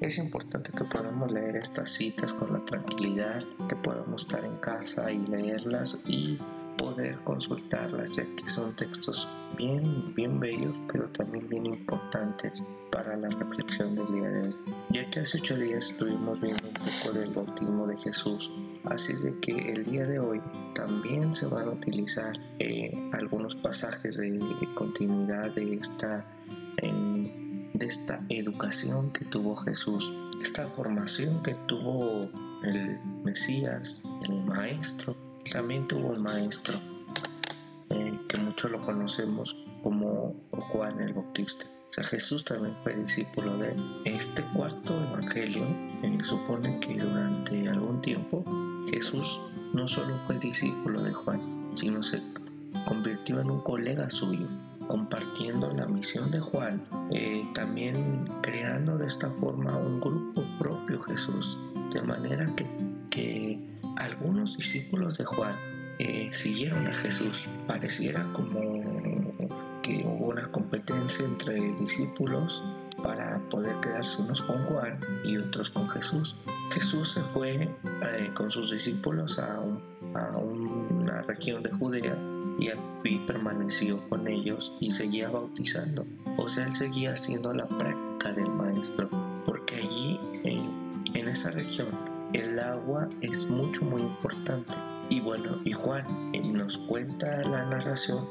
Es 0.00 0.16
importante 0.18 0.70
que 0.72 0.84
podamos 0.84 1.32
leer 1.32 1.56
estas 1.56 1.90
citas 1.90 2.32
con 2.32 2.52
la 2.52 2.60
tranquilidad, 2.60 3.42
que 3.68 3.74
podamos 3.74 4.22
estar 4.22 4.44
en 4.44 4.54
casa 4.56 5.10
y 5.10 5.18
leerlas 5.26 5.98
y 6.06 6.38
poder 6.76 7.18
consultarlas, 7.24 8.12
ya 8.12 8.24
que 8.36 8.48
son 8.48 8.76
textos 8.76 9.28
bien, 9.56 10.14
bien 10.14 10.38
bellos, 10.38 10.74
pero 10.90 11.08
también 11.08 11.48
bien 11.48 11.66
importantes 11.66 12.62
para 12.92 13.16
la 13.16 13.28
reflexión 13.28 13.96
del 13.96 14.06
día 14.06 14.30
de 14.30 14.42
hoy. 14.42 14.54
Ya 14.90 15.10
que 15.10 15.20
hace 15.20 15.38
ocho 15.38 15.56
días 15.56 15.90
estuvimos 15.90 16.40
viendo 16.40 16.68
un 16.68 16.74
poco 16.74 17.18
del 17.18 17.30
bautismo 17.30 17.86
de 17.88 17.96
Jesús, 17.96 18.52
así 18.84 19.14
es 19.14 19.24
de 19.24 19.40
que 19.40 19.72
el 19.72 19.84
día 19.84 20.06
de 20.06 20.20
hoy 20.20 20.40
también 20.74 21.34
se 21.34 21.46
van 21.46 21.66
a 21.66 21.72
utilizar 21.72 22.38
eh, 22.60 22.92
algunos 23.12 23.56
pasajes 23.56 24.16
de 24.16 24.38
continuidad 24.74 25.50
de 25.56 25.74
esta, 25.74 26.18
de 26.18 26.37
esta 27.88 28.20
educación 28.28 29.10
que 29.12 29.24
tuvo 29.24 29.56
Jesús, 29.56 30.12
esta 30.42 30.66
formación 30.66 31.42
que 31.42 31.54
tuvo 31.54 32.28
el 32.62 33.00
Mesías, 33.24 34.02
el 34.28 34.44
Maestro 34.44 35.16
también 35.50 35.88
tuvo 35.88 36.08
un 36.08 36.22
maestro 36.22 36.74
eh, 37.88 38.12
que 38.28 38.38
muchos 38.42 38.70
lo 38.70 38.84
conocemos 38.84 39.56
como 39.82 40.34
Juan 40.50 41.00
el 41.00 41.14
Bautista. 41.14 41.64
O 41.64 41.92
sea, 41.92 42.04
Jesús 42.04 42.44
también 42.44 42.76
fue 42.82 42.94
discípulo 42.94 43.56
de 43.56 43.70
él. 43.70 44.02
Este 44.04 44.42
cuarto 44.54 44.94
evangelio 45.10 45.64
eh, 46.02 46.18
supone 46.22 46.78
que 46.80 46.98
durante 46.98 47.70
algún 47.70 48.02
tiempo 48.02 48.44
Jesús 48.90 49.40
no 49.72 49.88
solo 49.88 50.20
fue 50.26 50.38
discípulo 50.38 51.02
de 51.02 51.14
Juan, 51.14 51.70
sino 51.74 52.02
se 52.02 52.22
convirtió 52.84 53.40
en 53.40 53.50
un 53.50 53.62
colega 53.62 54.10
suyo, 54.10 54.46
compartiendo 54.88 55.72
la 55.72 55.86
misión 55.86 56.30
de 56.30 56.40
Juan, 56.40 56.82
eh, 57.12 57.46
también 57.54 58.26
creando 58.42 58.98
de 58.98 59.06
esta 59.06 59.30
forma 59.30 59.76
un 59.76 60.00
grupo 60.00 60.42
propio 60.58 61.00
Jesús, 61.02 61.58
de 61.92 62.02
manera 62.02 62.46
que, 62.56 62.66
que 63.10 63.60
algunos 63.98 64.56
discípulos 64.56 65.18
de 65.18 65.24
Juan 65.24 65.54
eh, 65.98 66.30
siguieron 66.32 66.86
a 66.86 66.94
Jesús. 66.94 67.46
Pareciera 67.66 68.24
como 68.32 68.60
que 69.82 70.04
hubo 70.04 70.30
una 70.30 70.50
competencia 70.50 71.24
entre 71.24 71.54
discípulos 71.72 72.62
para 73.02 73.40
poder 73.50 73.76
quedarse 73.80 74.20
unos 74.20 74.42
con 74.42 74.64
Juan 74.64 75.00
y 75.24 75.36
otros 75.36 75.70
con 75.70 75.88
Jesús. 75.88 76.36
Jesús 76.72 77.12
se 77.12 77.20
fue 77.32 77.62
eh, 77.62 78.30
con 78.34 78.50
sus 78.50 78.70
discípulos 78.70 79.38
a, 79.38 79.60
a, 80.14 80.36
una 80.36 81.22
región 81.22 81.62
de 81.62 81.70
Judea 81.72 82.16
y 82.58 82.68
aquí 82.68 83.20
permaneció 83.26 84.06
con 84.08 84.26
ellos 84.26 84.76
y 84.80 84.90
seguía 84.90 85.30
bautizando. 85.30 86.06
O 86.36 86.48
sea, 86.48 86.64
él 86.64 86.70
seguía 86.70 87.12
haciendo 87.12 87.52
la 87.54 87.66
práctica 87.66 88.32
del 88.32 88.50
maestro, 88.50 89.08
porque 89.46 89.76
allí 89.76 90.20
en, 90.44 91.02
en 91.14 91.28
esa 91.28 91.50
región 91.50 91.88
el 92.32 92.58
agua 92.58 93.08
es 93.20 93.48
mucho 93.48 93.84
muy 93.84 94.02
importante. 94.02 94.76
Y 95.08 95.20
bueno, 95.20 95.60
y 95.64 95.72
Juan 95.72 96.32
nos 96.52 96.76
cuenta 96.78 97.42
la 97.44 97.64
narración 97.66 98.28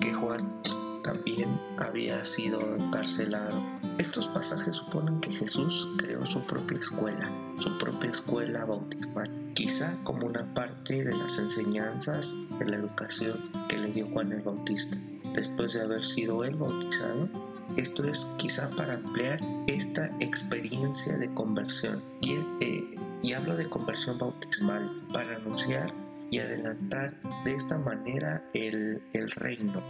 que 0.00 0.12
Juan 0.12 0.62
también 1.02 1.60
había 1.78 2.24
sido 2.24 2.60
encarcelado. 2.74 3.62
Estos 3.98 4.28
pasajes 4.28 4.76
suponen 4.76 5.20
que 5.20 5.32
Jesús 5.32 5.88
creó 5.96 6.26
su 6.26 6.42
propia 6.42 6.78
escuela, 6.78 7.30
su 7.58 7.78
propia 7.78 8.10
escuela 8.10 8.66
bautismal, 8.66 9.30
quizá 9.54 9.96
como 10.04 10.26
una 10.26 10.52
parte 10.52 11.02
de 11.02 11.16
las 11.16 11.38
enseñanzas 11.38 12.34
de 12.58 12.66
la 12.66 12.76
educación 12.76 13.38
que 13.68 13.78
le 13.78 13.92
dio 13.92 14.06
Juan 14.08 14.32
el 14.32 14.42
Bautista. 14.42 14.96
Después 15.32 15.72
de 15.72 15.80
haber 15.80 16.02
sido 16.02 16.44
él 16.44 16.56
bautizado, 16.56 17.28
esto 17.76 18.04
es 18.04 18.28
quizá 18.36 18.68
para 18.76 18.94
ampliar 18.94 19.40
esta 19.66 20.06
experiencia 20.20 21.16
de 21.16 21.32
conversión. 21.32 22.02
Y, 22.20 22.34
eh, 22.60 22.98
y 23.22 23.32
hablo 23.32 23.56
de 23.56 23.68
conversión 23.68 24.18
bautismal 24.18 24.90
para 25.12 25.36
anunciar 25.36 25.92
y 26.30 26.38
adelantar 26.38 27.14
de 27.44 27.54
esta 27.54 27.78
manera 27.78 28.44
el, 28.52 29.02
el 29.14 29.30
reino. 29.30 29.82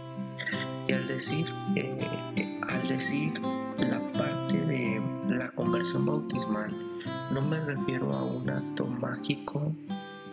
Y 0.87 0.93
al 0.93 1.07
decir, 1.07 1.45
eh, 1.75 1.97
eh, 2.35 2.61
al 2.69 2.87
decir 2.87 3.33
conversión 5.57 6.05
bautismal, 6.05 6.71
no 7.33 7.41
me 7.41 7.59
refiero 7.59 8.13
a 8.13 8.23
un 8.23 8.49
acto 8.49 8.85
mágico 8.85 9.73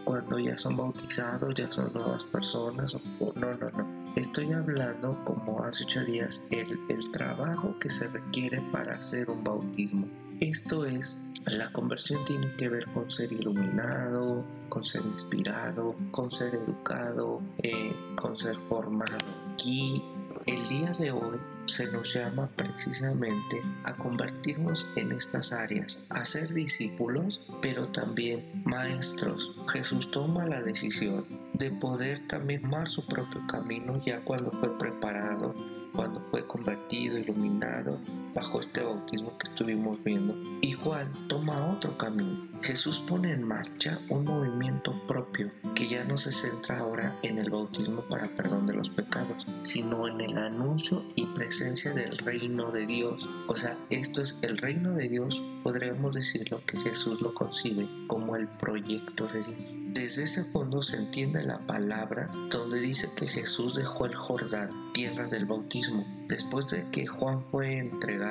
cuando 0.05 0.39
ya 0.39 0.57
son 0.59 0.77
bautizados, 0.77 1.55
ya 1.55 1.71
son 1.73 1.93
nuevas 1.95 2.23
personas, 2.25 2.95
no, 3.19 3.33
no, 3.35 3.71
no 3.71 4.05
Estoy 4.17 4.53
hablando, 4.53 5.19
como 5.25 5.65
hace 5.65 5.85
ocho 5.85 6.05
días, 6.05 6.45
el, 6.51 6.79
el 6.89 7.11
trabajo 7.11 7.77
que 7.81 7.91
se 7.91 8.07
requiere 8.07 8.61
para 8.71 8.95
hacer 8.95 9.29
un 9.29 9.43
bautismo. 9.43 10.07
Esto 10.39 10.85
es, 10.85 11.21
la 11.47 11.73
conversión 11.73 12.25
tiene 12.25 12.55
que 12.55 12.69
ver 12.69 12.87
con 12.93 13.11
ser 13.11 13.33
iluminado, 13.33 14.45
con 14.69 14.85
ser 14.85 15.05
inspirado, 15.05 15.97
con 16.13 16.31
ser 16.31 16.55
educado, 16.55 17.41
eh, 17.59 17.93
con 18.15 18.39
ser 18.39 18.57
formado. 18.69 19.27
Y 19.65 20.01
el 20.47 20.69
día 20.69 20.93
de 20.99 21.11
hoy 21.11 21.39
se 21.67 21.91
nos 21.91 22.13
llama 22.13 22.49
precisamente 22.57 23.63
a 23.85 23.95
convertirnos 23.95 24.87
en 24.97 25.13
estas 25.13 25.53
áreas, 25.53 26.07
a 26.11 26.25
ser 26.25 26.53
discípulos, 26.53 27.47
pero 27.63 27.89
también 27.89 28.63
maestros. 28.65 29.57
Jesús 29.69 30.11
toma 30.11 30.45
la 30.45 30.63
decisión 30.63 31.25
de 31.55 31.71
poder 31.71 32.27
también 32.29 32.63
tomar 32.63 32.89
su 32.89 33.07
propio 33.07 33.41
camino 33.47 34.01
ya 34.05 34.21
cuando 34.25 34.51
fue 34.51 34.77
preparado 34.79 35.55
cuando 35.95 36.21
fue 36.31 36.47
convertido, 36.47 37.19
iluminado 37.19 37.99
bajo 38.35 38.61
este 38.61 38.83
bautismo 38.83 39.39
que 39.39 39.49
estuvimos 39.49 40.03
viendo. 40.03 40.35
Y 40.61 40.73
Juan 40.73 41.13
toma 41.29 41.73
otro 41.73 41.97
camino. 41.97 42.49
Jesús 42.63 43.01
pone 43.07 43.31
en 43.31 43.43
marcha 43.43 44.01
un 44.09 44.25
movimiento 44.25 44.95
propio 45.07 45.49
que 45.75 45.87
ya 45.87 46.05
no 46.05 46.17
se 46.17 46.33
centra 46.33 46.79
ahora 46.79 47.19
en 47.23 47.39
el 47.39 47.51
bautismo 47.51 48.03
para 48.09 48.29
perdón 48.35 48.67
de 48.67 48.75
los 48.75 48.91
pecados, 48.91 49.47
sino 49.63 50.09
en 50.09 50.21
el 50.21 50.37
anuncio 50.39 51.05
y 51.15 51.27
presencia 51.27 51.93
del 51.93 52.17
reino 52.19 52.71
de 52.71 52.87
Dios. 52.87 53.29
O 53.47 53.57
sea, 53.57 53.77
esto 53.91 54.23
es 54.23 54.39
el 54.43 54.59
reino 54.59 54.93
de 54.95 55.09
Dios, 55.09 55.43
podríamos 55.63 56.15
decirlo 56.15 56.63
que 56.67 56.79
Jesús 56.79 57.21
lo 57.21 57.35
concibe 57.35 57.87
como 58.07 58.37
el 58.37 58.49
proyecto 58.49 59.27
de 59.27 59.43
Dios. 59.43 59.85
Desde 59.95 60.25
ese 60.25 60.43
fondo 60.43 60.83
se 60.83 60.97
entiende 60.97 61.45
la 61.45 61.65
palabra 61.67 62.29
donde 62.51 62.81
dice 62.81 63.09
que 63.15 63.29
Jesús 63.29 63.77
dejó 63.77 64.07
el 64.07 64.15
Jordán, 64.17 64.93
tierra 64.93 65.29
del 65.29 65.47
bautismo, 65.47 66.05
después 66.27 66.67
de 66.67 66.91
que 66.91 67.07
Juan 67.07 67.45
fue 67.53 67.79
entregado, 67.79 68.24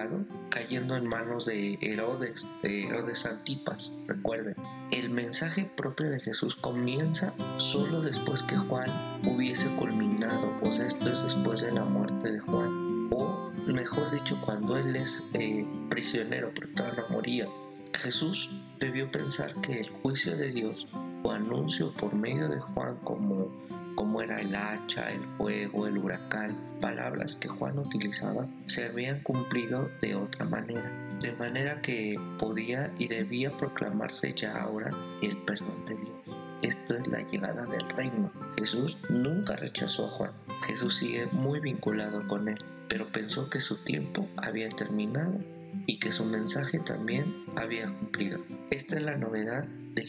cayendo 0.50 0.96
en 0.96 1.08
manos 1.08 1.46
de 1.46 1.78
Herodes, 1.82 2.46
de 2.62 2.84
Herodes 2.84 3.26
Antipas. 3.26 3.94
Recuerden, 4.08 4.56
el 4.92 5.10
mensaje 5.10 5.70
propio 5.76 6.10
de 6.10 6.20
Jesús 6.20 6.56
comienza 6.56 7.34
solo 7.58 8.02
después 8.02 8.44
que 8.44 8.58
Juan 8.58 8.90
hubiese 9.26 9.68
culminado, 9.76 10.54
o 10.62 10.72
sea, 10.72 10.88
esto 10.88 11.12
es 11.12 11.24
después 11.24 11.62
de 11.62 11.72
la 11.72 11.86
muerte 11.86 12.32
de 12.32 12.40
Juan, 12.40 13.10
o 13.12 13.52
mejor 13.68 14.10
dicho, 14.12 14.40
cuando 14.42 14.78
él 14.78 14.96
es 14.96 15.24
eh, 15.34 15.66
prisionero, 15.90 16.52
pero 16.54 16.70
todavía 16.74 17.04
no 17.04 17.10
moría. 17.10 17.48
Jesús 17.94 18.50
debió 18.80 19.10
pensar 19.12 19.54
que 19.62 19.80
el 19.80 19.90
juicio 19.90 20.36
de 20.36 20.50
Dios 20.50 20.88
o 21.24 21.32
anuncio 21.32 21.92
por 21.94 22.14
medio 22.14 22.48
de 22.50 22.60
Juan 22.60 22.98
como, 23.04 23.48
como 23.96 24.22
era 24.22 24.42
el 24.42 24.54
hacha, 24.54 25.12
el 25.12 25.22
fuego, 25.38 25.88
el 25.88 25.98
huracán, 25.98 26.58
palabras 26.82 27.36
que 27.36 27.48
Juan 27.48 27.80
utilizaba, 27.80 28.48
se 28.68 28.86
habían 28.86 29.22
cumplido 29.22 29.90
de 30.02 30.16
otra 30.16 30.46
manera. 30.46 30.92
De 31.22 31.32
manera 31.34 31.82
que 31.82 32.20
podía 32.38 32.94
y 33.00 33.08
debía 33.08 33.52
proclamarse 33.52 34.34
ya 34.34 34.54
ahora 34.58 34.92
el 35.22 35.38
perdón 35.38 35.86
de 35.86 35.96
Dios. 35.96 36.38
Esto 36.62 36.96
es 36.96 37.08
la 37.08 37.22
llegada 37.30 37.66
del 37.66 37.88
reino. 37.90 38.32
Jesús 38.58 38.98
nunca 39.10 39.56
rechazó 39.56 40.06
a 40.06 40.10
Juan. 40.10 40.32
Jesús 40.66 40.98
sigue 40.98 41.26
muy 41.28 41.60
vinculado 41.60 42.26
con 42.28 42.48
él, 42.48 42.58
pero 42.88 43.08
pensó 43.08 43.50
que 43.50 43.60
su 43.60 43.84
tiempo 43.84 44.28
había 44.38 44.70
terminado 44.70 45.40
y 45.88 46.00
que 46.00 46.12
su 46.12 46.26
mensaje 46.26 46.80
también 46.80 47.46
había 47.58 47.88
cumplido. 47.88 48.40
Esta 48.70 48.96
es 48.98 49.04
la 49.04 49.18
novedad 49.18 49.66
de, 49.66 50.06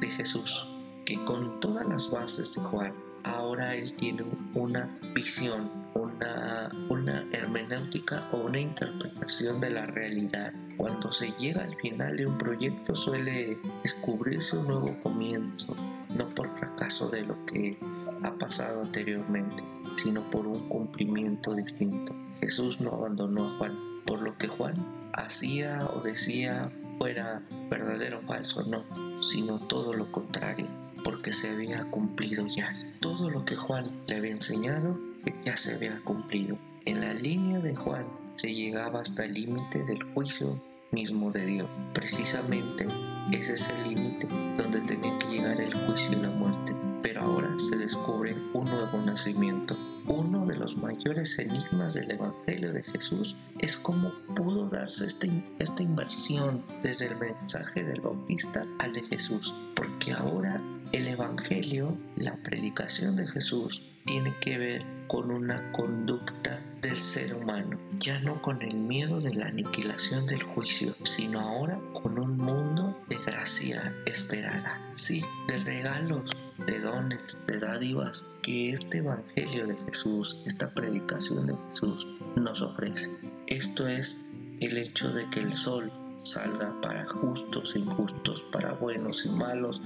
de 0.00 0.08
Jesús, 0.08 0.66
que 1.04 1.22
con 1.24 1.60
todas 1.60 1.86
las 1.86 2.10
bases 2.10 2.54
de 2.54 2.62
Juan, 2.62 2.92
ahora 3.24 3.74
él 3.74 3.92
tiene 3.94 4.24
una 4.54 4.98
visión, 5.14 5.70
una, 5.94 6.70
una 6.88 7.26
hermenéutica 7.32 8.28
o 8.32 8.38
una 8.38 8.60
interpretación 8.60 9.60
de 9.60 9.70
la 9.70 9.86
realidad. 9.86 10.52
Cuando 10.76 11.12
se 11.12 11.32
llega 11.32 11.62
al 11.62 11.76
final 11.76 12.16
de 12.16 12.26
un 12.26 12.38
proyecto 12.38 12.94
suele 12.94 13.58
descubrirse 13.82 14.58
un 14.58 14.66
nuevo 14.68 14.98
comienzo, 15.00 15.76
no 16.10 16.28
por 16.30 16.56
fracaso 16.58 17.08
de 17.08 17.22
lo 17.22 17.46
que 17.46 17.78
ha 18.22 18.32
pasado 18.32 18.82
anteriormente, 18.82 19.64
sino 19.96 20.22
por 20.30 20.46
un 20.46 20.68
cumplimiento 20.68 21.54
distinto. 21.54 22.14
Jesús 22.40 22.80
no 22.80 22.90
abandonó 22.92 23.46
a 23.46 23.58
Juan, 23.58 23.78
por 24.04 24.22
lo 24.22 24.36
que 24.36 24.48
Juan 24.48 24.74
hacía 25.12 25.86
o 25.94 26.00
decía 26.00 26.70
fuera 26.98 27.42
verdadero 27.70 28.18
o 28.18 28.26
falso, 28.26 28.62
no, 28.66 28.84
sino 29.22 29.58
todo 29.58 29.92
lo 29.92 30.10
contrario, 30.12 30.66
porque 31.04 31.32
se 31.32 31.50
había 31.50 31.84
cumplido 31.90 32.46
ya. 32.46 32.74
Todo 33.00 33.30
lo 33.30 33.44
que 33.44 33.56
Juan 33.56 33.86
le 34.06 34.16
había 34.16 34.32
enseñado 34.32 34.98
ya 35.44 35.56
se 35.56 35.74
había 35.74 36.00
cumplido. 36.02 36.58
En 36.84 37.00
la 37.00 37.14
línea 37.14 37.60
de 37.60 37.74
Juan 37.74 38.06
se 38.36 38.54
llegaba 38.54 39.00
hasta 39.00 39.24
el 39.24 39.34
límite 39.34 39.84
del 39.84 40.02
juicio 40.12 40.62
mismo 40.92 41.30
de 41.30 41.44
Dios. 41.44 41.68
Precisamente 41.92 42.86
ese 43.32 43.54
es 43.54 43.70
el 43.70 43.88
límite 43.90 44.28
donde 44.56 44.80
tenía 44.82 45.18
que 45.18 45.28
llegar 45.28 45.60
el 45.60 45.74
juicio 45.74 46.18
y 46.18 46.22
la 46.22 46.30
muerte. 46.30 46.85
Pero 47.06 47.20
ahora 47.20 47.56
se 47.56 47.76
descubre 47.76 48.34
un 48.52 48.64
nuevo 48.64 48.98
nacimiento. 48.98 49.76
Uno 50.08 50.44
de 50.44 50.56
los 50.56 50.76
mayores 50.76 51.38
enigmas 51.38 51.94
del 51.94 52.10
Evangelio 52.10 52.72
de 52.72 52.82
Jesús 52.82 53.36
es 53.60 53.76
cómo 53.76 54.12
pudo 54.34 54.68
darse 54.68 55.06
esta, 55.06 55.28
esta 55.60 55.84
inversión 55.84 56.64
desde 56.82 57.06
el 57.06 57.16
mensaje 57.16 57.84
del 57.84 58.00
Bautista 58.00 58.66
al 58.80 58.92
de 58.92 59.02
Jesús. 59.02 59.54
Porque 59.76 60.14
ahora 60.14 60.60
el 60.90 61.06
Evangelio, 61.06 61.96
la 62.16 62.34
predicación 62.42 63.14
de 63.14 63.28
Jesús, 63.28 63.84
tiene 64.04 64.34
que 64.40 64.58
ver 64.58 64.95
con 65.06 65.30
una 65.30 65.72
conducta 65.72 66.62
del 66.82 66.94
ser 66.94 67.34
humano, 67.34 67.78
ya 67.98 68.18
no 68.20 68.40
con 68.42 68.62
el 68.62 68.76
miedo 68.76 69.20
de 69.20 69.34
la 69.34 69.46
aniquilación 69.46 70.26
del 70.26 70.42
juicio, 70.42 70.94
sino 71.04 71.40
ahora 71.40 71.80
con 71.92 72.18
un 72.18 72.38
mundo 72.38 72.96
de 73.08 73.16
gracia 73.18 73.94
esperada, 74.06 74.80
sí, 74.94 75.24
de 75.48 75.58
regalos, 75.58 76.30
de 76.66 76.80
dones, 76.80 77.38
de 77.46 77.58
dádivas 77.58 78.24
que 78.42 78.72
este 78.72 78.98
Evangelio 78.98 79.66
de 79.66 79.76
Jesús, 79.86 80.42
esta 80.46 80.72
predicación 80.72 81.46
de 81.46 81.56
Jesús 81.70 82.06
nos 82.36 82.62
ofrece. 82.62 83.10
Esto 83.46 83.86
es 83.88 84.30
el 84.60 84.78
hecho 84.78 85.12
de 85.12 85.28
que 85.30 85.40
el 85.40 85.52
sol 85.52 85.90
salga 86.22 86.80
para 86.80 87.06
justos 87.06 87.76
e 87.76 87.78
injustos, 87.78 88.42
para 88.50 88.72
buenos 88.74 89.24
y 89.24 89.28
malos, 89.28 89.80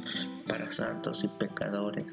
para 0.50 0.69
santos 0.73 1.23
y 1.23 1.28
pecadores, 1.28 2.07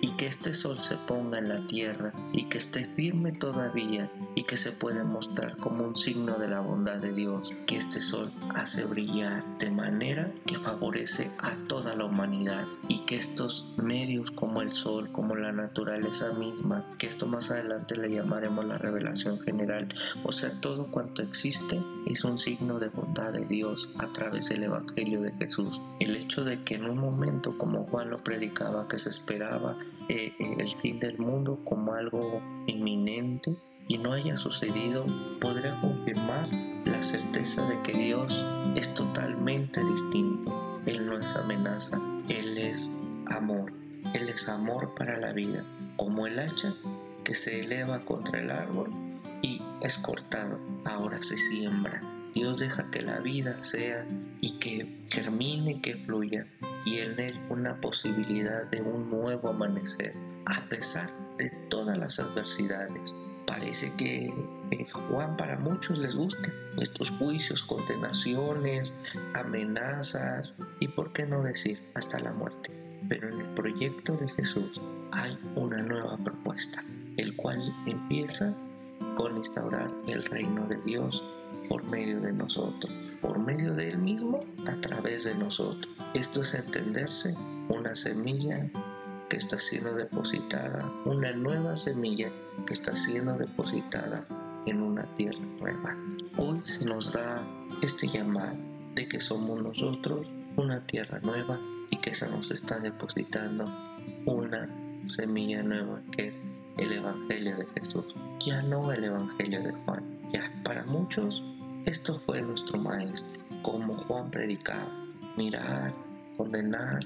y 0.00 0.08
que 0.16 0.26
este 0.26 0.54
sol 0.54 0.76
se 0.80 0.96
ponga 0.96 1.38
en 1.38 1.48
la 1.48 1.64
tierra 1.68 2.12
y 2.32 2.44
que 2.44 2.58
esté 2.58 2.84
firme 2.84 3.30
todavía 3.30 4.10
y 4.34 4.42
que 4.42 4.56
se 4.56 4.72
pueda 4.72 5.04
mostrar 5.04 5.56
como 5.56 5.84
un 5.84 5.94
signo 5.94 6.36
de 6.38 6.48
la 6.48 6.60
bondad 6.60 6.96
de 6.96 7.12
Dios, 7.12 7.52
que 7.66 7.76
este 7.76 8.00
sol 8.00 8.32
hace 8.54 8.84
brillar 8.84 9.44
de 9.58 9.70
manera 9.70 10.32
que 10.46 10.56
favorece 10.56 11.30
a 11.38 11.54
toda 11.68 11.94
la 11.94 12.06
humanidad 12.06 12.64
y 12.88 12.98
que 13.00 13.16
estos 13.16 13.74
medios 13.76 14.32
como 14.32 14.62
el 14.62 14.72
sol, 14.72 15.12
como 15.12 15.36
la 15.36 15.52
naturaleza 15.52 16.32
misma, 16.32 16.84
que 16.98 17.06
esto 17.06 17.28
más 17.28 17.52
adelante 17.52 17.96
le 17.96 18.10
llamaremos 18.10 18.64
la 18.64 18.78
revelación 18.78 19.38
general, 19.38 19.86
o 20.24 20.32
sea, 20.32 20.50
todo 20.60 20.90
cuanto 20.90 21.22
existe 21.22 21.78
es 22.06 22.24
un 22.24 22.40
signo 22.40 22.80
de 22.80 22.88
bondad 22.88 23.32
de 23.32 23.46
Dios 23.46 23.90
a 23.98 24.08
través 24.08 24.48
del 24.48 24.64
Evangelio 24.64 25.20
de 25.20 25.32
Jesús. 25.32 25.80
El 26.00 26.16
hecho 26.16 26.44
de 26.44 26.62
que 26.64 26.74
en 26.74 26.86
un 26.86 26.98
momento 26.98 27.56
como 27.60 27.84
Juan 27.84 28.08
lo 28.08 28.24
predicaba, 28.24 28.88
que 28.88 28.98
se 28.98 29.10
esperaba 29.10 29.76
eh, 30.08 30.32
eh, 30.38 30.56
el 30.58 30.68
fin 30.76 30.98
del 30.98 31.18
mundo 31.18 31.60
como 31.62 31.92
algo 31.92 32.40
inminente 32.66 33.54
y 33.86 33.98
no 33.98 34.14
haya 34.14 34.38
sucedido, 34.38 35.04
podría 35.42 35.78
confirmar 35.82 36.48
la 36.86 37.02
certeza 37.02 37.68
de 37.68 37.82
que 37.82 37.92
Dios 37.92 38.42
es 38.76 38.94
totalmente 38.94 39.84
distinto. 39.84 40.80
Él 40.86 41.04
no 41.04 41.18
es 41.18 41.36
amenaza, 41.36 42.00
Él 42.30 42.56
es 42.56 42.90
amor. 43.26 43.74
Él 44.14 44.30
es 44.30 44.48
amor 44.48 44.94
para 44.94 45.18
la 45.18 45.34
vida, 45.34 45.62
como 45.96 46.26
el 46.26 46.38
hacha 46.38 46.74
que 47.24 47.34
se 47.34 47.60
eleva 47.60 48.00
contra 48.06 48.40
el 48.40 48.50
árbol 48.50 48.90
y 49.42 49.60
es 49.82 49.98
cortado, 49.98 50.58
ahora 50.86 51.22
se 51.22 51.36
siembra. 51.36 52.19
Dios 52.34 52.58
deja 52.58 52.90
que 52.90 53.02
la 53.02 53.20
vida 53.20 53.62
sea 53.62 54.06
y 54.40 54.58
que 54.58 55.06
germine, 55.10 55.80
que 55.80 55.96
fluya 55.96 56.46
y 56.84 56.98
en 56.98 57.18
él 57.18 57.40
una 57.48 57.80
posibilidad 57.80 58.66
de 58.66 58.82
un 58.82 59.10
nuevo 59.10 59.48
amanecer 59.48 60.14
a 60.46 60.60
pesar 60.68 61.10
de 61.38 61.50
todas 61.68 61.96
las 61.98 62.18
adversidades. 62.18 63.14
Parece 63.46 63.92
que 63.96 64.32
Juan 65.08 65.36
para 65.36 65.58
muchos 65.58 65.98
les 65.98 66.14
gusta 66.14 66.52
nuestros 66.76 67.10
juicios, 67.10 67.62
condenaciones, 67.62 68.94
amenazas 69.34 70.58
y 70.78 70.88
por 70.88 71.12
qué 71.12 71.26
no 71.26 71.42
decir 71.42 71.78
hasta 71.94 72.20
la 72.20 72.32
muerte. 72.32 72.70
Pero 73.08 73.28
en 73.28 73.40
el 73.40 73.48
proyecto 73.54 74.16
de 74.16 74.28
Jesús 74.28 74.80
hay 75.12 75.36
una 75.56 75.82
nueva 75.82 76.16
propuesta, 76.18 76.84
el 77.16 77.34
cual 77.34 77.60
empieza 77.86 78.54
con 79.16 79.36
instaurar 79.36 79.90
el 80.06 80.24
reino 80.24 80.66
de 80.66 80.76
Dios 80.82 81.24
por 81.68 81.84
medio 81.84 82.20
de 82.20 82.32
nosotros 82.32 82.92
por 83.20 83.38
medio 83.38 83.74
de 83.74 83.90
Él 83.90 83.98
mismo 83.98 84.40
a 84.66 84.72
través 84.80 85.24
de 85.24 85.34
nosotros. 85.34 85.92
Esto 86.14 86.40
es 86.40 86.54
entenderse 86.54 87.34
una 87.68 87.94
semilla 87.94 88.70
que 89.28 89.36
está 89.36 89.58
siendo 89.58 89.94
depositada, 89.94 90.90
una 91.04 91.32
nueva 91.32 91.76
semilla 91.76 92.30
que 92.66 92.72
está 92.72 92.96
siendo 92.96 93.36
depositada 93.36 94.26
en 94.66 94.82
una 94.82 95.04
tierra 95.14 95.44
nueva. 95.60 95.96
Hoy 96.36 96.60
se 96.64 96.84
nos 96.84 97.12
da 97.12 97.46
este 97.82 98.08
llamado 98.08 98.56
de 98.94 99.06
que 99.06 99.20
somos 99.20 99.62
nosotros 99.62 100.32
una 100.56 100.84
tierra 100.86 101.20
nueva 101.20 101.60
y 101.90 101.96
que 101.96 102.14
se 102.14 102.28
nos 102.28 102.50
está 102.50 102.80
depositando 102.80 103.66
una 104.26 104.68
semilla 105.06 105.62
nueva 105.62 106.02
que 106.10 106.28
es 106.28 106.42
el 106.80 106.92
Evangelio 106.92 107.56
de 107.56 107.66
Jesús. 107.76 108.14
Ya 108.40 108.62
no 108.62 108.90
el 108.92 109.04
Evangelio 109.04 109.62
de 109.62 109.72
Juan. 109.72 110.02
Ya 110.32 110.50
para 110.64 110.84
muchos 110.84 111.42
esto 111.86 112.20
fue 112.26 112.42
nuestro 112.42 112.78
maestro, 112.78 113.40
como 113.62 113.94
Juan 113.94 114.30
predicaba, 114.30 114.86
mirar, 115.36 115.92
condenar. 116.36 117.00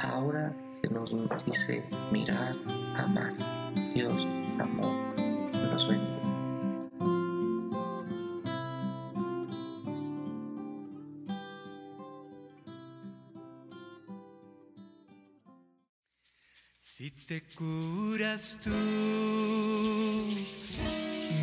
Ahora 0.00 0.54
se 0.82 0.90
nos 0.90 1.12
dice 1.44 1.82
mirar, 2.12 2.54
amar. 2.96 3.32
Dios, 3.94 4.26
amor, 4.58 5.07
Si 16.96 17.10
te 17.12 17.42
curas 17.56 18.56
tú, 18.62 18.70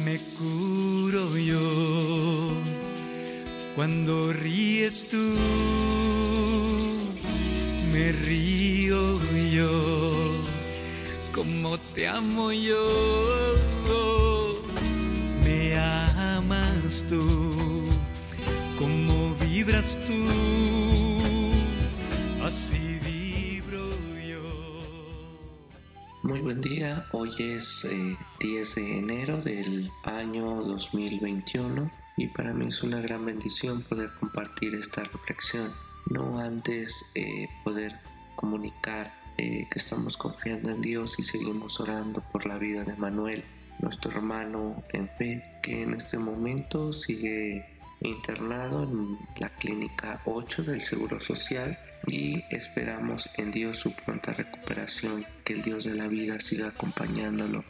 me 0.03 0.19
curo 0.37 1.37
yo. 1.37 2.51
Cuando 3.75 4.33
ríes 4.33 5.07
tú, 5.07 5.35
me 7.93 8.11
río 8.11 9.19
yo, 9.53 9.71
como 11.33 11.77
te 11.93 12.07
amo 12.07 12.51
yo, 12.51 13.45
me 15.43 15.77
amas 15.77 17.05
tú, 17.07 17.87
como 18.77 19.35
vibras 19.35 19.97
tú, 20.05 21.04
buen 26.55 26.61
día, 26.61 27.05
hoy 27.11 27.31
es 27.39 27.85
10 28.39 28.77
eh, 28.77 28.81
de 28.81 28.99
enero 28.99 29.41
del 29.41 29.91
año 30.03 30.63
2021 30.63 31.91
y 32.15 32.27
para 32.27 32.53
mí 32.53 32.67
es 32.67 32.81
una 32.81 33.01
gran 33.01 33.25
bendición 33.25 33.81
poder 33.81 34.09
compartir 34.21 34.73
esta 34.73 35.03
reflexión, 35.03 35.73
no 36.05 36.39
antes 36.39 37.11
eh, 37.15 37.49
poder 37.65 37.99
comunicar 38.37 39.11
eh, 39.37 39.67
que 39.69 39.79
estamos 39.79 40.15
confiando 40.15 40.69
en 40.71 40.81
Dios 40.81 41.19
y 41.19 41.23
seguimos 41.23 41.81
orando 41.81 42.23
por 42.31 42.45
la 42.45 42.57
vida 42.57 42.85
de 42.85 42.95
Manuel, 42.95 43.43
nuestro 43.79 44.11
hermano 44.11 44.81
en 44.93 45.09
fe, 45.17 45.43
que 45.61 45.81
en 45.81 45.93
este 45.93 46.17
momento 46.17 46.93
sigue 46.93 47.65
internado 48.01 48.83
en 48.83 49.17
la 49.37 49.49
clínica 49.49 50.21
8 50.25 50.63
del 50.63 50.81
Seguro 50.81 51.19
Social 51.19 51.77
y 52.07 52.43
esperamos 52.51 53.29
en 53.37 53.51
Dios 53.51 53.77
su 53.77 53.95
pronta 53.95 54.33
recuperación, 54.33 55.25
que 55.43 55.53
el 55.53 55.61
Dios 55.61 55.85
de 55.85 55.95
la 55.95 56.07
vida 56.07 56.39
siga 56.39 56.67
acompañándolo 56.67 57.63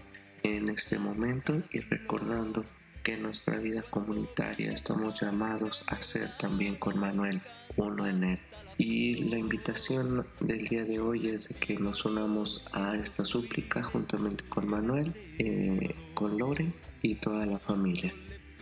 en 0.43 0.69
este 0.69 0.99
momento 0.99 1.61
y 1.71 1.79
recordando 1.79 2.65
que 3.03 3.13
en 3.13 3.23
nuestra 3.23 3.57
vida 3.57 3.83
comunitaria 3.83 4.71
estamos 4.71 5.21
llamados 5.21 5.83
a 5.87 6.01
ser 6.01 6.31
también 6.37 6.75
con 6.75 6.97
Manuel 6.97 7.41
uno 7.77 8.07
en 8.07 8.23
él. 8.23 8.39
Y 8.77 9.29
la 9.29 9.37
invitación 9.37 10.27
del 10.41 10.67
día 10.67 10.83
de 10.83 10.99
hoy 10.99 11.29
es 11.29 11.47
de 11.47 11.55
que 11.55 11.77
nos 11.77 12.03
unamos 12.03 12.67
a 12.73 12.95
esta 12.95 13.23
súplica 13.23 13.81
juntamente 13.81 14.43
con 14.49 14.67
Manuel. 14.67 15.13
Eh, 15.39 15.95
con 16.15 16.37
Lore 16.37 16.73
y 17.03 17.15
toda 17.15 17.45
la 17.45 17.59
familia. 17.59 18.11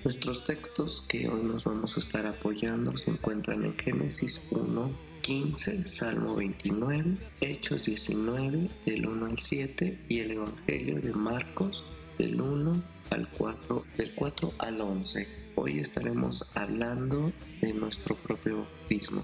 Nuestros 0.04 0.44
textos 0.44 1.06
que 1.08 1.30
hoy 1.30 1.44
nos 1.44 1.64
vamos 1.64 1.96
a 1.96 2.02
estar 2.02 2.26
apoyando 2.26 2.98
se 2.98 3.10
encuentran 3.10 3.64
en 3.64 3.78
Génesis 3.78 4.50
1, 4.52 4.92
15, 5.22 5.88
Salmo 5.88 6.36
29, 6.36 7.16
Hechos 7.40 7.86
19, 7.86 8.70
del 8.86 9.08
1 9.08 9.26
al 9.26 9.38
7 9.38 10.00
y 10.10 10.20
el 10.20 10.32
Evangelio 10.32 11.00
de 11.00 11.14
Marcos 11.14 11.86
del 12.18 12.42
1 12.42 12.84
al 13.12 13.30
4, 13.30 13.86
del 13.98 14.14
4 14.14 14.54
al 14.60 14.82
11. 14.82 15.26
Hoy 15.56 15.80
estaremos 15.80 16.52
hablando 16.54 17.32
de 17.62 17.74
nuestro 17.74 18.16
propio 18.18 18.58
bautismo 18.58 19.24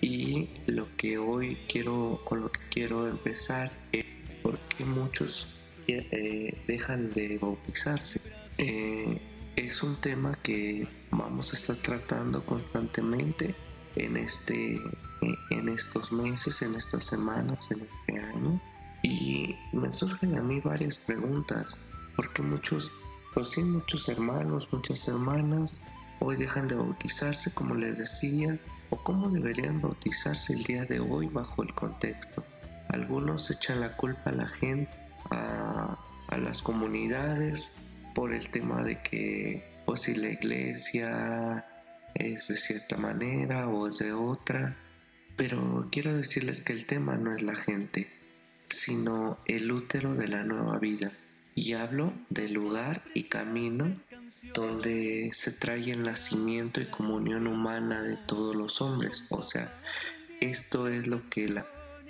y 0.00 0.48
lo 0.68 0.88
que 0.96 1.18
hoy 1.18 1.58
quiero, 1.68 2.22
con 2.24 2.40
lo 2.40 2.50
que 2.50 2.60
quiero 2.70 3.06
empezar 3.06 3.70
es 3.92 4.06
por 4.42 4.58
qué 4.58 4.86
muchos 4.86 5.60
eh, 5.86 6.62
dejan 6.66 7.12
de 7.12 7.36
bautizarse. 7.36 8.22
Eh, 8.56 9.20
es 9.56 9.82
un 9.82 9.96
tema 9.96 10.34
que 10.42 10.88
vamos 11.10 11.52
a 11.52 11.56
estar 11.56 11.76
tratando 11.76 12.44
constantemente 12.44 13.54
en 13.96 14.16
este 14.16 14.80
en 15.50 15.68
estos 15.68 16.12
meses, 16.12 16.60
en 16.62 16.74
estas 16.74 17.04
semanas, 17.04 17.70
en 17.70 17.80
este 17.80 18.20
año. 18.20 18.60
Y 19.02 19.56
me 19.72 19.90
surgen 19.92 20.36
a 20.36 20.42
mí 20.42 20.60
varias 20.60 20.98
preguntas, 20.98 21.78
porque 22.16 22.42
muchos, 22.42 22.90
pues 23.32 23.50
sí, 23.50 23.62
muchos 23.62 24.08
hermanos, 24.08 24.68
muchas 24.72 25.06
hermanas 25.08 25.82
hoy 26.20 26.36
dejan 26.36 26.68
de 26.68 26.74
bautizarse, 26.74 27.52
como 27.52 27.74
les 27.74 27.98
decía, 27.98 28.58
o 28.90 28.96
cómo 28.96 29.30
deberían 29.30 29.80
bautizarse 29.80 30.54
el 30.54 30.62
día 30.64 30.84
de 30.84 31.00
hoy 31.00 31.28
bajo 31.28 31.62
el 31.62 31.74
contexto. 31.74 32.44
Algunos 32.88 33.50
echan 33.50 33.80
la 33.80 33.96
culpa 33.96 34.30
a 34.30 34.32
la 34.32 34.48
gente, 34.48 34.90
a, 35.30 35.98
a 36.28 36.38
las 36.38 36.62
comunidades, 36.62 37.70
por 38.14 38.32
el 38.32 38.48
tema 38.48 38.82
de 38.82 39.00
que, 39.02 39.64
pues 39.84 40.02
si 40.02 40.14
la 40.14 40.28
iglesia 40.28 41.66
es 42.14 42.48
de 42.48 42.56
cierta 42.56 42.96
manera 42.96 43.68
o 43.68 43.88
es 43.88 43.98
de 43.98 44.12
otra, 44.12 44.76
pero 45.36 45.88
quiero 45.90 46.16
decirles 46.16 46.60
que 46.60 46.72
el 46.72 46.86
tema 46.86 47.16
no 47.16 47.34
es 47.34 47.42
la 47.42 47.56
gente, 47.56 48.08
sino 48.68 49.38
el 49.46 49.70
útero 49.70 50.14
de 50.14 50.28
la 50.28 50.44
nueva 50.44 50.78
vida. 50.78 51.12
Y 51.56 51.74
hablo 51.74 52.12
del 52.30 52.54
lugar 52.54 53.02
y 53.14 53.24
camino 53.24 53.96
donde 54.54 55.30
se 55.32 55.52
trae 55.52 55.90
el 55.90 56.02
nacimiento 56.02 56.80
y 56.80 56.86
comunión 56.86 57.46
humana 57.46 58.02
de 58.02 58.16
todos 58.16 58.56
los 58.56 58.80
hombres. 58.80 59.24
O 59.30 59.42
sea, 59.42 59.72
esto 60.40 60.88
es 60.88 61.06
lo 61.06 61.28
que 61.30 61.62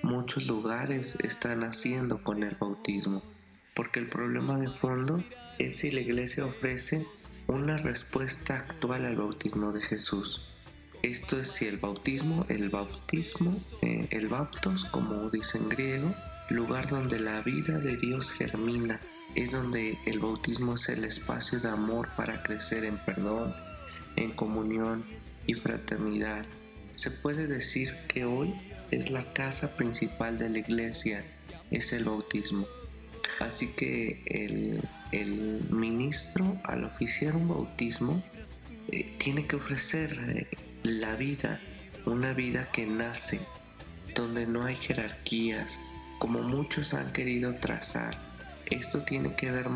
muchos 0.03 0.47
lugares 0.47 1.17
están 1.23 1.63
haciendo 1.65 2.23
con 2.23 2.43
el 2.43 2.55
bautismo. 2.55 3.23
Porque 3.75 4.01
el 4.01 4.09
problema 4.09 4.59
de 4.59 4.69
fondo 4.69 5.23
es 5.59 5.77
si 5.77 5.91
la 5.91 6.01
iglesia 6.01 6.45
ofrece 6.45 7.07
una 7.47 7.77
respuesta 7.77 8.57
actual 8.57 9.05
al 9.05 9.17
bautismo 9.17 9.73
de 9.73 9.83
Jesús. 9.83 10.49
Esto 11.03 11.39
es 11.39 11.49
si 11.49 11.67
el 11.67 11.79
bautismo, 11.79 12.47
el 12.49 12.71
bautismo, 12.71 13.55
eh, 13.83 14.09
el 14.11 14.29
baptos, 14.29 14.87
como 14.87 15.29
dice 15.31 15.59
en 15.59 15.69
griego, 15.69 16.15
lugar 16.49 16.89
donde 16.89 17.19
la 17.19 17.43
vida 17.43 17.79
de 17.79 17.97
Dios 17.97 18.31
germina, 18.31 19.01
es 19.35 19.53
donde 19.53 19.99
el 20.07 20.21
bautismo 20.21 20.75
es 20.75 20.89
el 20.89 21.05
espacio 21.05 21.61
de 21.61 21.69
amor 21.69 22.09
para 22.17 22.43
crecer 22.43 22.85
en 22.85 22.99
perdón, 22.99 23.55
en 24.17 24.33
comunión 24.33 25.05
y 25.47 25.55
fraternidad. 25.55 26.47
Se 26.95 27.11
puede 27.11 27.47
decir 27.47 27.95
que 28.09 28.25
hoy 28.25 28.55
es 28.91 29.11
la 29.11 29.23
casa 29.33 29.77
principal 29.77 30.39
de 30.39 30.49
la 30.49 30.59
iglesia, 30.59 31.25
es 31.71 31.93
el 31.93 32.05
bautismo. 32.05 32.67
Así 33.41 33.69
que 33.69 34.23
el, 34.27 34.89
el 35.13 35.61
ministro 35.71 36.59
al 36.65 36.85
oficiar 36.85 37.37
un 37.37 37.49
bautismo 37.49 38.23
eh, 38.89 39.15
tiene 39.19 39.47
que 39.47 39.57
ofrecer 39.57 40.13
eh, 40.29 40.47
la 40.83 41.17
vida, 41.17 41.61
una 42.05 42.33
vida 42.33 42.71
que 42.71 42.87
nace, 42.87 43.41
donde 44.15 44.47
no 44.47 44.65
hay 44.65 44.77
jerarquías, 44.77 45.81
como 46.19 46.43
muchos 46.43 46.95
han 46.95 47.13
querido 47.13 47.55
trazar. 47.57 48.17
Esto 48.67 49.03
tiene 49.03 49.35
que 49.35 49.51
ver 49.51 49.67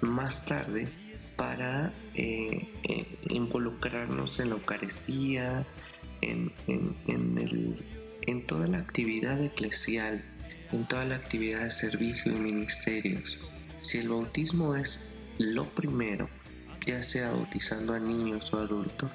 más 0.00 0.46
tarde 0.46 0.88
para 1.36 1.92
eh, 2.14 2.68
involucrarnos 3.28 4.38
en 4.40 4.50
la 4.50 4.54
Eucaristía, 4.56 5.66
en, 6.20 6.52
en 8.26 8.46
toda 8.46 8.66
la 8.66 8.78
actividad 8.78 9.42
eclesial, 9.42 10.24
en 10.72 10.86
toda 10.86 11.04
la 11.04 11.16
actividad 11.16 11.62
de 11.62 11.70
servicio 11.70 12.32
y 12.32 12.36
ministerios. 12.36 13.38
Si 13.80 13.98
el 13.98 14.08
bautismo 14.08 14.74
es 14.76 15.16
lo 15.38 15.64
primero, 15.68 16.28
ya 16.86 17.02
sea 17.02 17.30
bautizando 17.30 17.94
a 17.94 17.98
niños 17.98 18.52
o 18.52 18.58
adultos, 18.58 19.10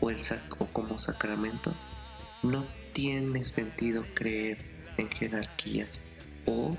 o, 0.00 0.10
el 0.10 0.16
o 0.58 0.66
como 0.66 0.98
sacramento, 0.98 1.72
no 2.42 2.66
tiene 2.92 3.44
sentido 3.44 4.04
creer 4.14 4.58
en 4.96 5.10
jerarquías 5.10 6.00
o 6.46 6.76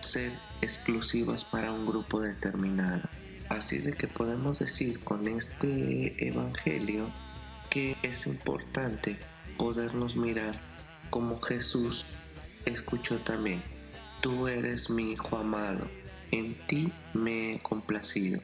ser 0.00 0.32
exclusivas 0.62 1.44
para 1.44 1.72
un 1.72 1.86
grupo 1.86 2.20
determinado. 2.20 3.08
Así 3.48 3.78
de 3.78 3.92
que 3.92 4.06
podemos 4.06 4.60
decir 4.60 5.00
con 5.00 5.26
este 5.26 6.26
Evangelio 6.26 7.10
que 7.68 7.96
es 8.02 8.26
importante 8.26 9.18
podernos 9.58 10.16
mirar 10.16 10.60
como 11.10 11.40
Jesús 11.40 12.06
escuchó 12.64 13.18
también. 13.18 13.62
Tú 14.20 14.48
eres 14.48 14.90
mi 14.90 15.12
Hijo 15.12 15.36
amado, 15.36 15.88
en 16.30 16.54
ti 16.66 16.92
me 17.14 17.54
he 17.54 17.58
complacido. 17.60 18.40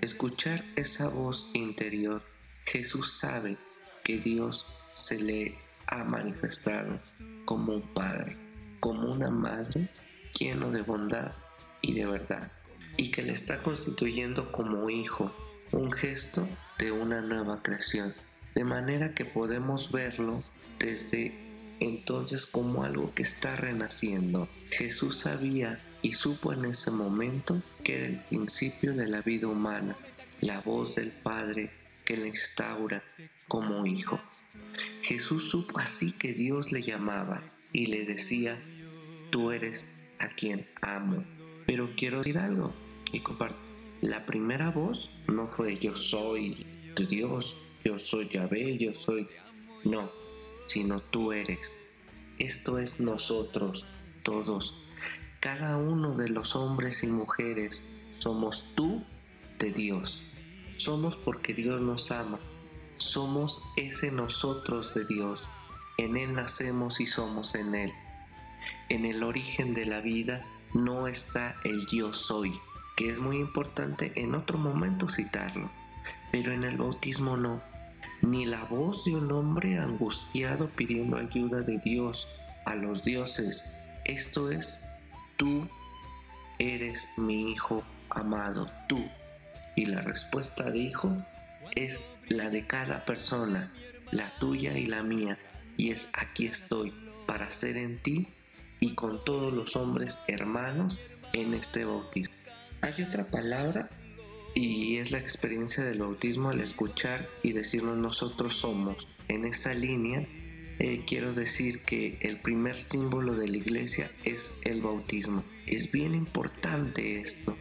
Escuchar 0.00 0.64
esa 0.76 1.08
voz 1.08 1.50
interior, 1.54 2.22
Jesús 2.64 3.18
sabe 3.18 3.56
que 4.04 4.18
Dios 4.18 4.66
se 4.94 5.20
le 5.20 5.58
ha 5.86 6.04
manifestado 6.04 6.98
como 7.44 7.74
un 7.74 7.94
padre, 7.94 8.36
como 8.80 9.12
una 9.12 9.30
madre 9.30 9.88
lleno 10.38 10.70
de 10.70 10.82
bondad 10.82 11.32
y 11.82 11.94
de 11.94 12.06
verdad, 12.06 12.52
y 12.96 13.10
que 13.10 13.22
le 13.22 13.32
está 13.32 13.62
constituyendo 13.62 14.52
como 14.52 14.90
hijo, 14.90 15.34
un 15.72 15.92
gesto 15.92 16.48
de 16.78 16.92
una 16.92 17.20
nueva 17.20 17.62
creación, 17.62 18.14
de 18.54 18.64
manera 18.64 19.14
que 19.14 19.24
podemos 19.24 19.90
verlo 19.92 20.42
desde 20.78 21.47
entonces 21.80 22.46
como 22.46 22.84
algo 22.84 23.12
que 23.14 23.22
está 23.22 23.56
renaciendo. 23.56 24.48
Jesús 24.70 25.18
sabía 25.18 25.80
y 26.02 26.12
supo 26.12 26.52
en 26.52 26.64
ese 26.64 26.90
momento 26.90 27.60
que 27.82 27.96
era 27.96 28.06
el 28.06 28.20
principio 28.24 28.92
de 28.94 29.08
la 29.08 29.22
vida 29.22 29.48
humana, 29.48 29.96
la 30.40 30.60
voz 30.60 30.96
del 30.96 31.10
Padre 31.10 31.70
que 32.04 32.16
le 32.16 32.28
instaura 32.28 33.02
como 33.46 33.86
hijo. 33.86 34.20
Jesús 35.02 35.50
supo 35.50 35.78
así 35.78 36.12
que 36.12 36.32
Dios 36.32 36.72
le 36.72 36.82
llamaba 36.82 37.42
y 37.72 37.86
le 37.86 38.04
decía, 38.04 38.60
tú 39.30 39.50
eres 39.50 39.86
a 40.18 40.28
quien 40.28 40.66
amo. 40.82 41.24
Pero 41.66 41.90
quiero 41.96 42.18
decir 42.18 42.38
algo 42.38 42.74
y 43.12 43.20
compartir. 43.20 43.68
La 44.00 44.24
primera 44.26 44.70
voz 44.70 45.10
no 45.26 45.48
fue 45.48 45.76
yo 45.76 45.96
soy 45.96 46.66
tu 46.94 47.04
Dios, 47.04 47.56
yo 47.84 47.98
soy 47.98 48.28
Yahvé, 48.28 48.78
yo 48.78 48.94
soy... 48.94 49.28
No, 49.84 50.10
sino 50.68 51.00
tú 51.00 51.32
eres. 51.32 51.76
Esto 52.38 52.78
es 52.78 53.00
nosotros, 53.00 53.84
todos. 54.22 54.84
Cada 55.40 55.76
uno 55.76 56.14
de 56.14 56.28
los 56.28 56.54
hombres 56.54 57.02
y 57.02 57.08
mujeres 57.08 57.82
somos 58.18 58.64
tú 58.76 59.04
de 59.58 59.72
Dios. 59.72 60.22
Somos 60.76 61.16
porque 61.16 61.54
Dios 61.54 61.80
nos 61.80 62.12
ama. 62.12 62.38
Somos 62.96 63.62
ese 63.76 64.12
nosotros 64.12 64.94
de 64.94 65.04
Dios. 65.04 65.48
En 65.96 66.16
Él 66.16 66.34
nacemos 66.34 67.00
y 67.00 67.06
somos 67.06 67.56
en 67.56 67.74
Él. 67.74 67.92
En 68.88 69.04
el 69.04 69.22
origen 69.22 69.72
de 69.72 69.86
la 69.86 70.00
vida 70.00 70.46
no 70.74 71.08
está 71.08 71.56
el 71.64 71.86
yo 71.86 72.12
soy, 72.12 72.52
que 72.96 73.10
es 73.10 73.18
muy 73.18 73.38
importante 73.38 74.12
en 74.16 74.34
otro 74.34 74.58
momento 74.58 75.08
citarlo, 75.08 75.70
pero 76.30 76.52
en 76.52 76.64
el 76.64 76.76
bautismo 76.76 77.36
no. 77.36 77.62
Ni 78.22 78.46
la 78.46 78.64
voz 78.64 79.04
de 79.04 79.14
un 79.14 79.30
hombre 79.32 79.78
angustiado 79.78 80.68
pidiendo 80.70 81.16
ayuda 81.16 81.60
de 81.62 81.78
Dios 81.78 82.28
a 82.66 82.74
los 82.74 83.04
dioses. 83.04 83.64
Esto 84.04 84.50
es, 84.50 84.84
tú 85.36 85.68
eres 86.58 87.08
mi 87.16 87.52
hijo 87.52 87.84
amado, 88.10 88.66
tú 88.88 89.04
y 89.76 89.86
la 89.86 90.00
respuesta 90.00 90.70
de 90.70 90.92
es 91.76 92.04
la 92.28 92.50
de 92.50 92.66
cada 92.66 93.04
persona, 93.04 93.72
la 94.10 94.28
tuya 94.38 94.76
y 94.76 94.86
la 94.86 95.02
mía, 95.02 95.38
y 95.76 95.90
es 95.90 96.08
aquí 96.14 96.46
estoy 96.46 96.92
para 97.26 97.50
ser 97.50 97.76
en 97.76 98.02
ti 98.02 98.28
y 98.80 98.94
con 98.94 99.24
todos 99.24 99.52
los 99.52 99.76
hombres 99.76 100.18
hermanos 100.26 100.98
en 101.32 101.54
este 101.54 101.84
bautismo. 101.84 102.34
Hay 102.82 103.02
otra 103.02 103.24
palabra 103.24 103.88
y 104.54 104.96
es 104.96 105.10
la 105.12 105.18
experiencia 105.18 105.84
del 105.84 106.00
bautismo 106.00 106.50
al 106.50 106.60
escuchar 106.60 107.28
y 107.42 107.52
decirnos 107.52 107.96
nosotros 107.96 108.54
somos. 108.54 109.08
En 109.28 109.44
esa 109.44 109.74
línea 109.74 110.26
eh, 110.80 111.02
quiero 111.06 111.34
decir 111.34 111.80
que 111.80 112.18
el 112.20 112.40
primer 112.40 112.76
símbolo 112.76 113.34
de 113.34 113.48
la 113.48 113.56
iglesia 113.56 114.10
es 114.24 114.54
el 114.62 114.80
bautismo. 114.80 115.42
Es 115.66 115.90
bien 115.90 116.14
importante 116.14 117.20
esto, 117.20 117.56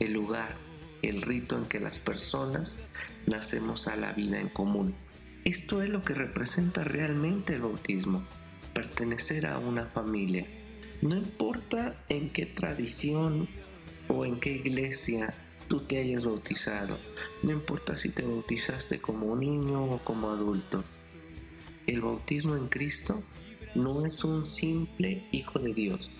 el 0.00 0.14
lugar, 0.14 0.56
el 1.02 1.20
rito 1.20 1.58
en 1.58 1.66
que 1.66 1.80
las 1.80 1.98
personas 1.98 2.78
nacemos 3.26 3.88
a 3.88 3.96
la 3.96 4.12
vida 4.12 4.40
en 4.40 4.48
común. 4.48 4.94
Esto 5.44 5.82
es 5.82 5.90
lo 5.90 6.02
que 6.02 6.14
representa 6.14 6.82
realmente 6.82 7.56
el 7.56 7.62
bautismo, 7.62 8.26
pertenecer 8.72 9.46
a 9.46 9.58
una 9.58 9.84
familia. 9.84 10.46
No 11.02 11.16
importa 11.16 12.02
en 12.08 12.30
qué 12.30 12.46
tradición 12.46 13.48
o 14.08 14.24
en 14.24 14.40
qué 14.40 14.52
iglesia 14.52 15.34
tú 15.72 15.80
te 15.80 15.96
hayas 15.96 16.26
bautizado, 16.26 16.98
no 17.42 17.50
importa 17.50 17.96
si 17.96 18.10
te 18.10 18.22
bautizaste 18.22 19.00
como 19.00 19.34
niño 19.34 19.82
o 19.84 20.04
como 20.04 20.28
adulto. 20.28 20.84
El 21.86 22.02
bautismo 22.02 22.56
en 22.56 22.68
Cristo 22.68 23.24
no 23.74 24.04
es 24.04 24.22
un 24.22 24.44
simple 24.44 25.26
hijo 25.32 25.58
de 25.60 25.72
Dios, 25.72 26.10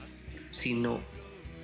sino 0.49 1.01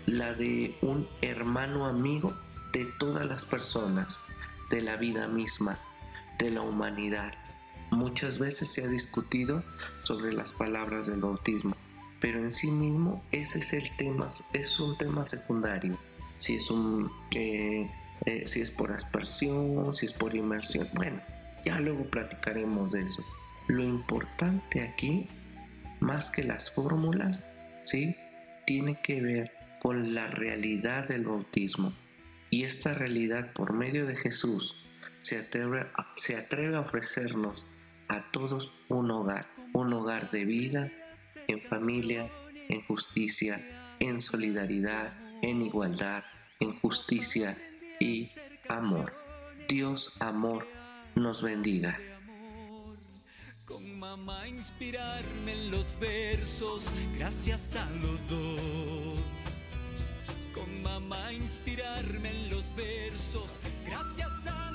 la 0.05 0.35
de 0.35 0.77
un 0.83 1.09
hermano 1.23 1.87
amigo 1.87 2.37
de 2.75 2.85
todas 2.99 3.27
las 3.27 3.47
personas, 3.47 4.21
de 4.69 4.83
la 4.83 4.97
vida 4.97 5.27
misma, 5.27 5.79
de 6.39 6.51
la 6.51 6.61
humanidad. 6.61 7.33
Muchas 7.91 8.39
veces 8.39 8.69
se 8.69 8.85
ha 8.85 8.89
discutido 8.89 9.65
sobre 10.03 10.35
las 10.35 10.53
palabras 10.53 11.07
del 11.07 11.23
bautismo, 11.23 11.75
pero 12.21 12.39
en 12.45 12.51
sí 12.51 12.71
mismo 12.71 13.25
ese 13.33 13.61
es 13.61 13.73
el 13.73 13.97
tema, 13.97 14.27
es 14.53 14.79
un 14.79 14.99
tema 14.99 15.25
secundario. 15.25 15.97
Si 16.39 16.57
es 16.57 16.71
un 16.71 17.11
eh, 17.35 17.91
eh, 18.27 18.47
si 18.47 18.61
es 18.61 18.71
por 18.71 18.93
aspersión, 18.93 19.95
si 19.95 20.07
es 20.07 20.13
por 20.13 20.35
inmersión, 20.35 20.89
bueno, 20.95 21.21
ya 21.65 21.81
luego 21.81 22.05
platicaremos 22.05 22.93
de 22.93 23.03
eso. 23.03 23.25
Lo 23.69 23.85
importante 23.85 24.83
aquí, 24.83 25.29
más 26.01 26.31
que 26.31 26.43
las 26.43 26.71
fórmulas, 26.71 27.47
¿sí? 27.85 28.17
tiene 28.67 29.01
que 29.03 29.21
ver 29.21 29.53
con 29.81 30.15
la 30.15 30.27
realidad 30.27 31.09
del 31.09 31.25
bautismo. 31.25 31.93
Y 32.51 32.65
esta 32.65 32.95
realidad 32.95 33.53
por 33.53 33.73
medio 33.73 34.07
de 34.07 34.17
Jesús 34.17 34.87
se 35.21 35.39
atreve, 35.39 35.87
se 36.17 36.37
atreve 36.37 36.77
a 36.77 36.81
ofrecernos 36.81 37.67
a 38.09 38.31
todos 38.31 38.73
un 38.89 39.11
hogar, 39.11 39.47
un 39.75 39.93
hogar 39.93 40.31
de 40.31 40.45
vida, 40.45 40.91
en 41.47 41.61
familia, 41.63 42.31
en 42.69 42.83
justicia, 42.83 43.61
en 44.01 44.21
solidaridad, 44.21 45.13
en 45.43 45.63
igualdad, 45.63 46.25
en 46.61 46.79
justicia 46.81 47.57
y 48.01 48.31
amor. 48.69 49.13
Dios 49.69 50.17
amor 50.21 50.67
nos 51.15 51.43
bendiga. 51.43 51.99
Con 53.65 53.99
mamá 53.99 54.49
inspirarme 54.49 55.53
en 55.53 55.71
los 55.71 55.99
versos, 55.99 56.85
gracias 57.17 57.77
a 57.77 57.91
los 57.91 58.29
dos. 58.29 59.21
Con 60.55 60.83
mamá 60.83 61.33
inspirarme 61.33 62.31
en 62.31 62.51
los 62.51 62.75
versos, 62.75 63.51
gracias 63.85 64.47
a. 64.47 64.68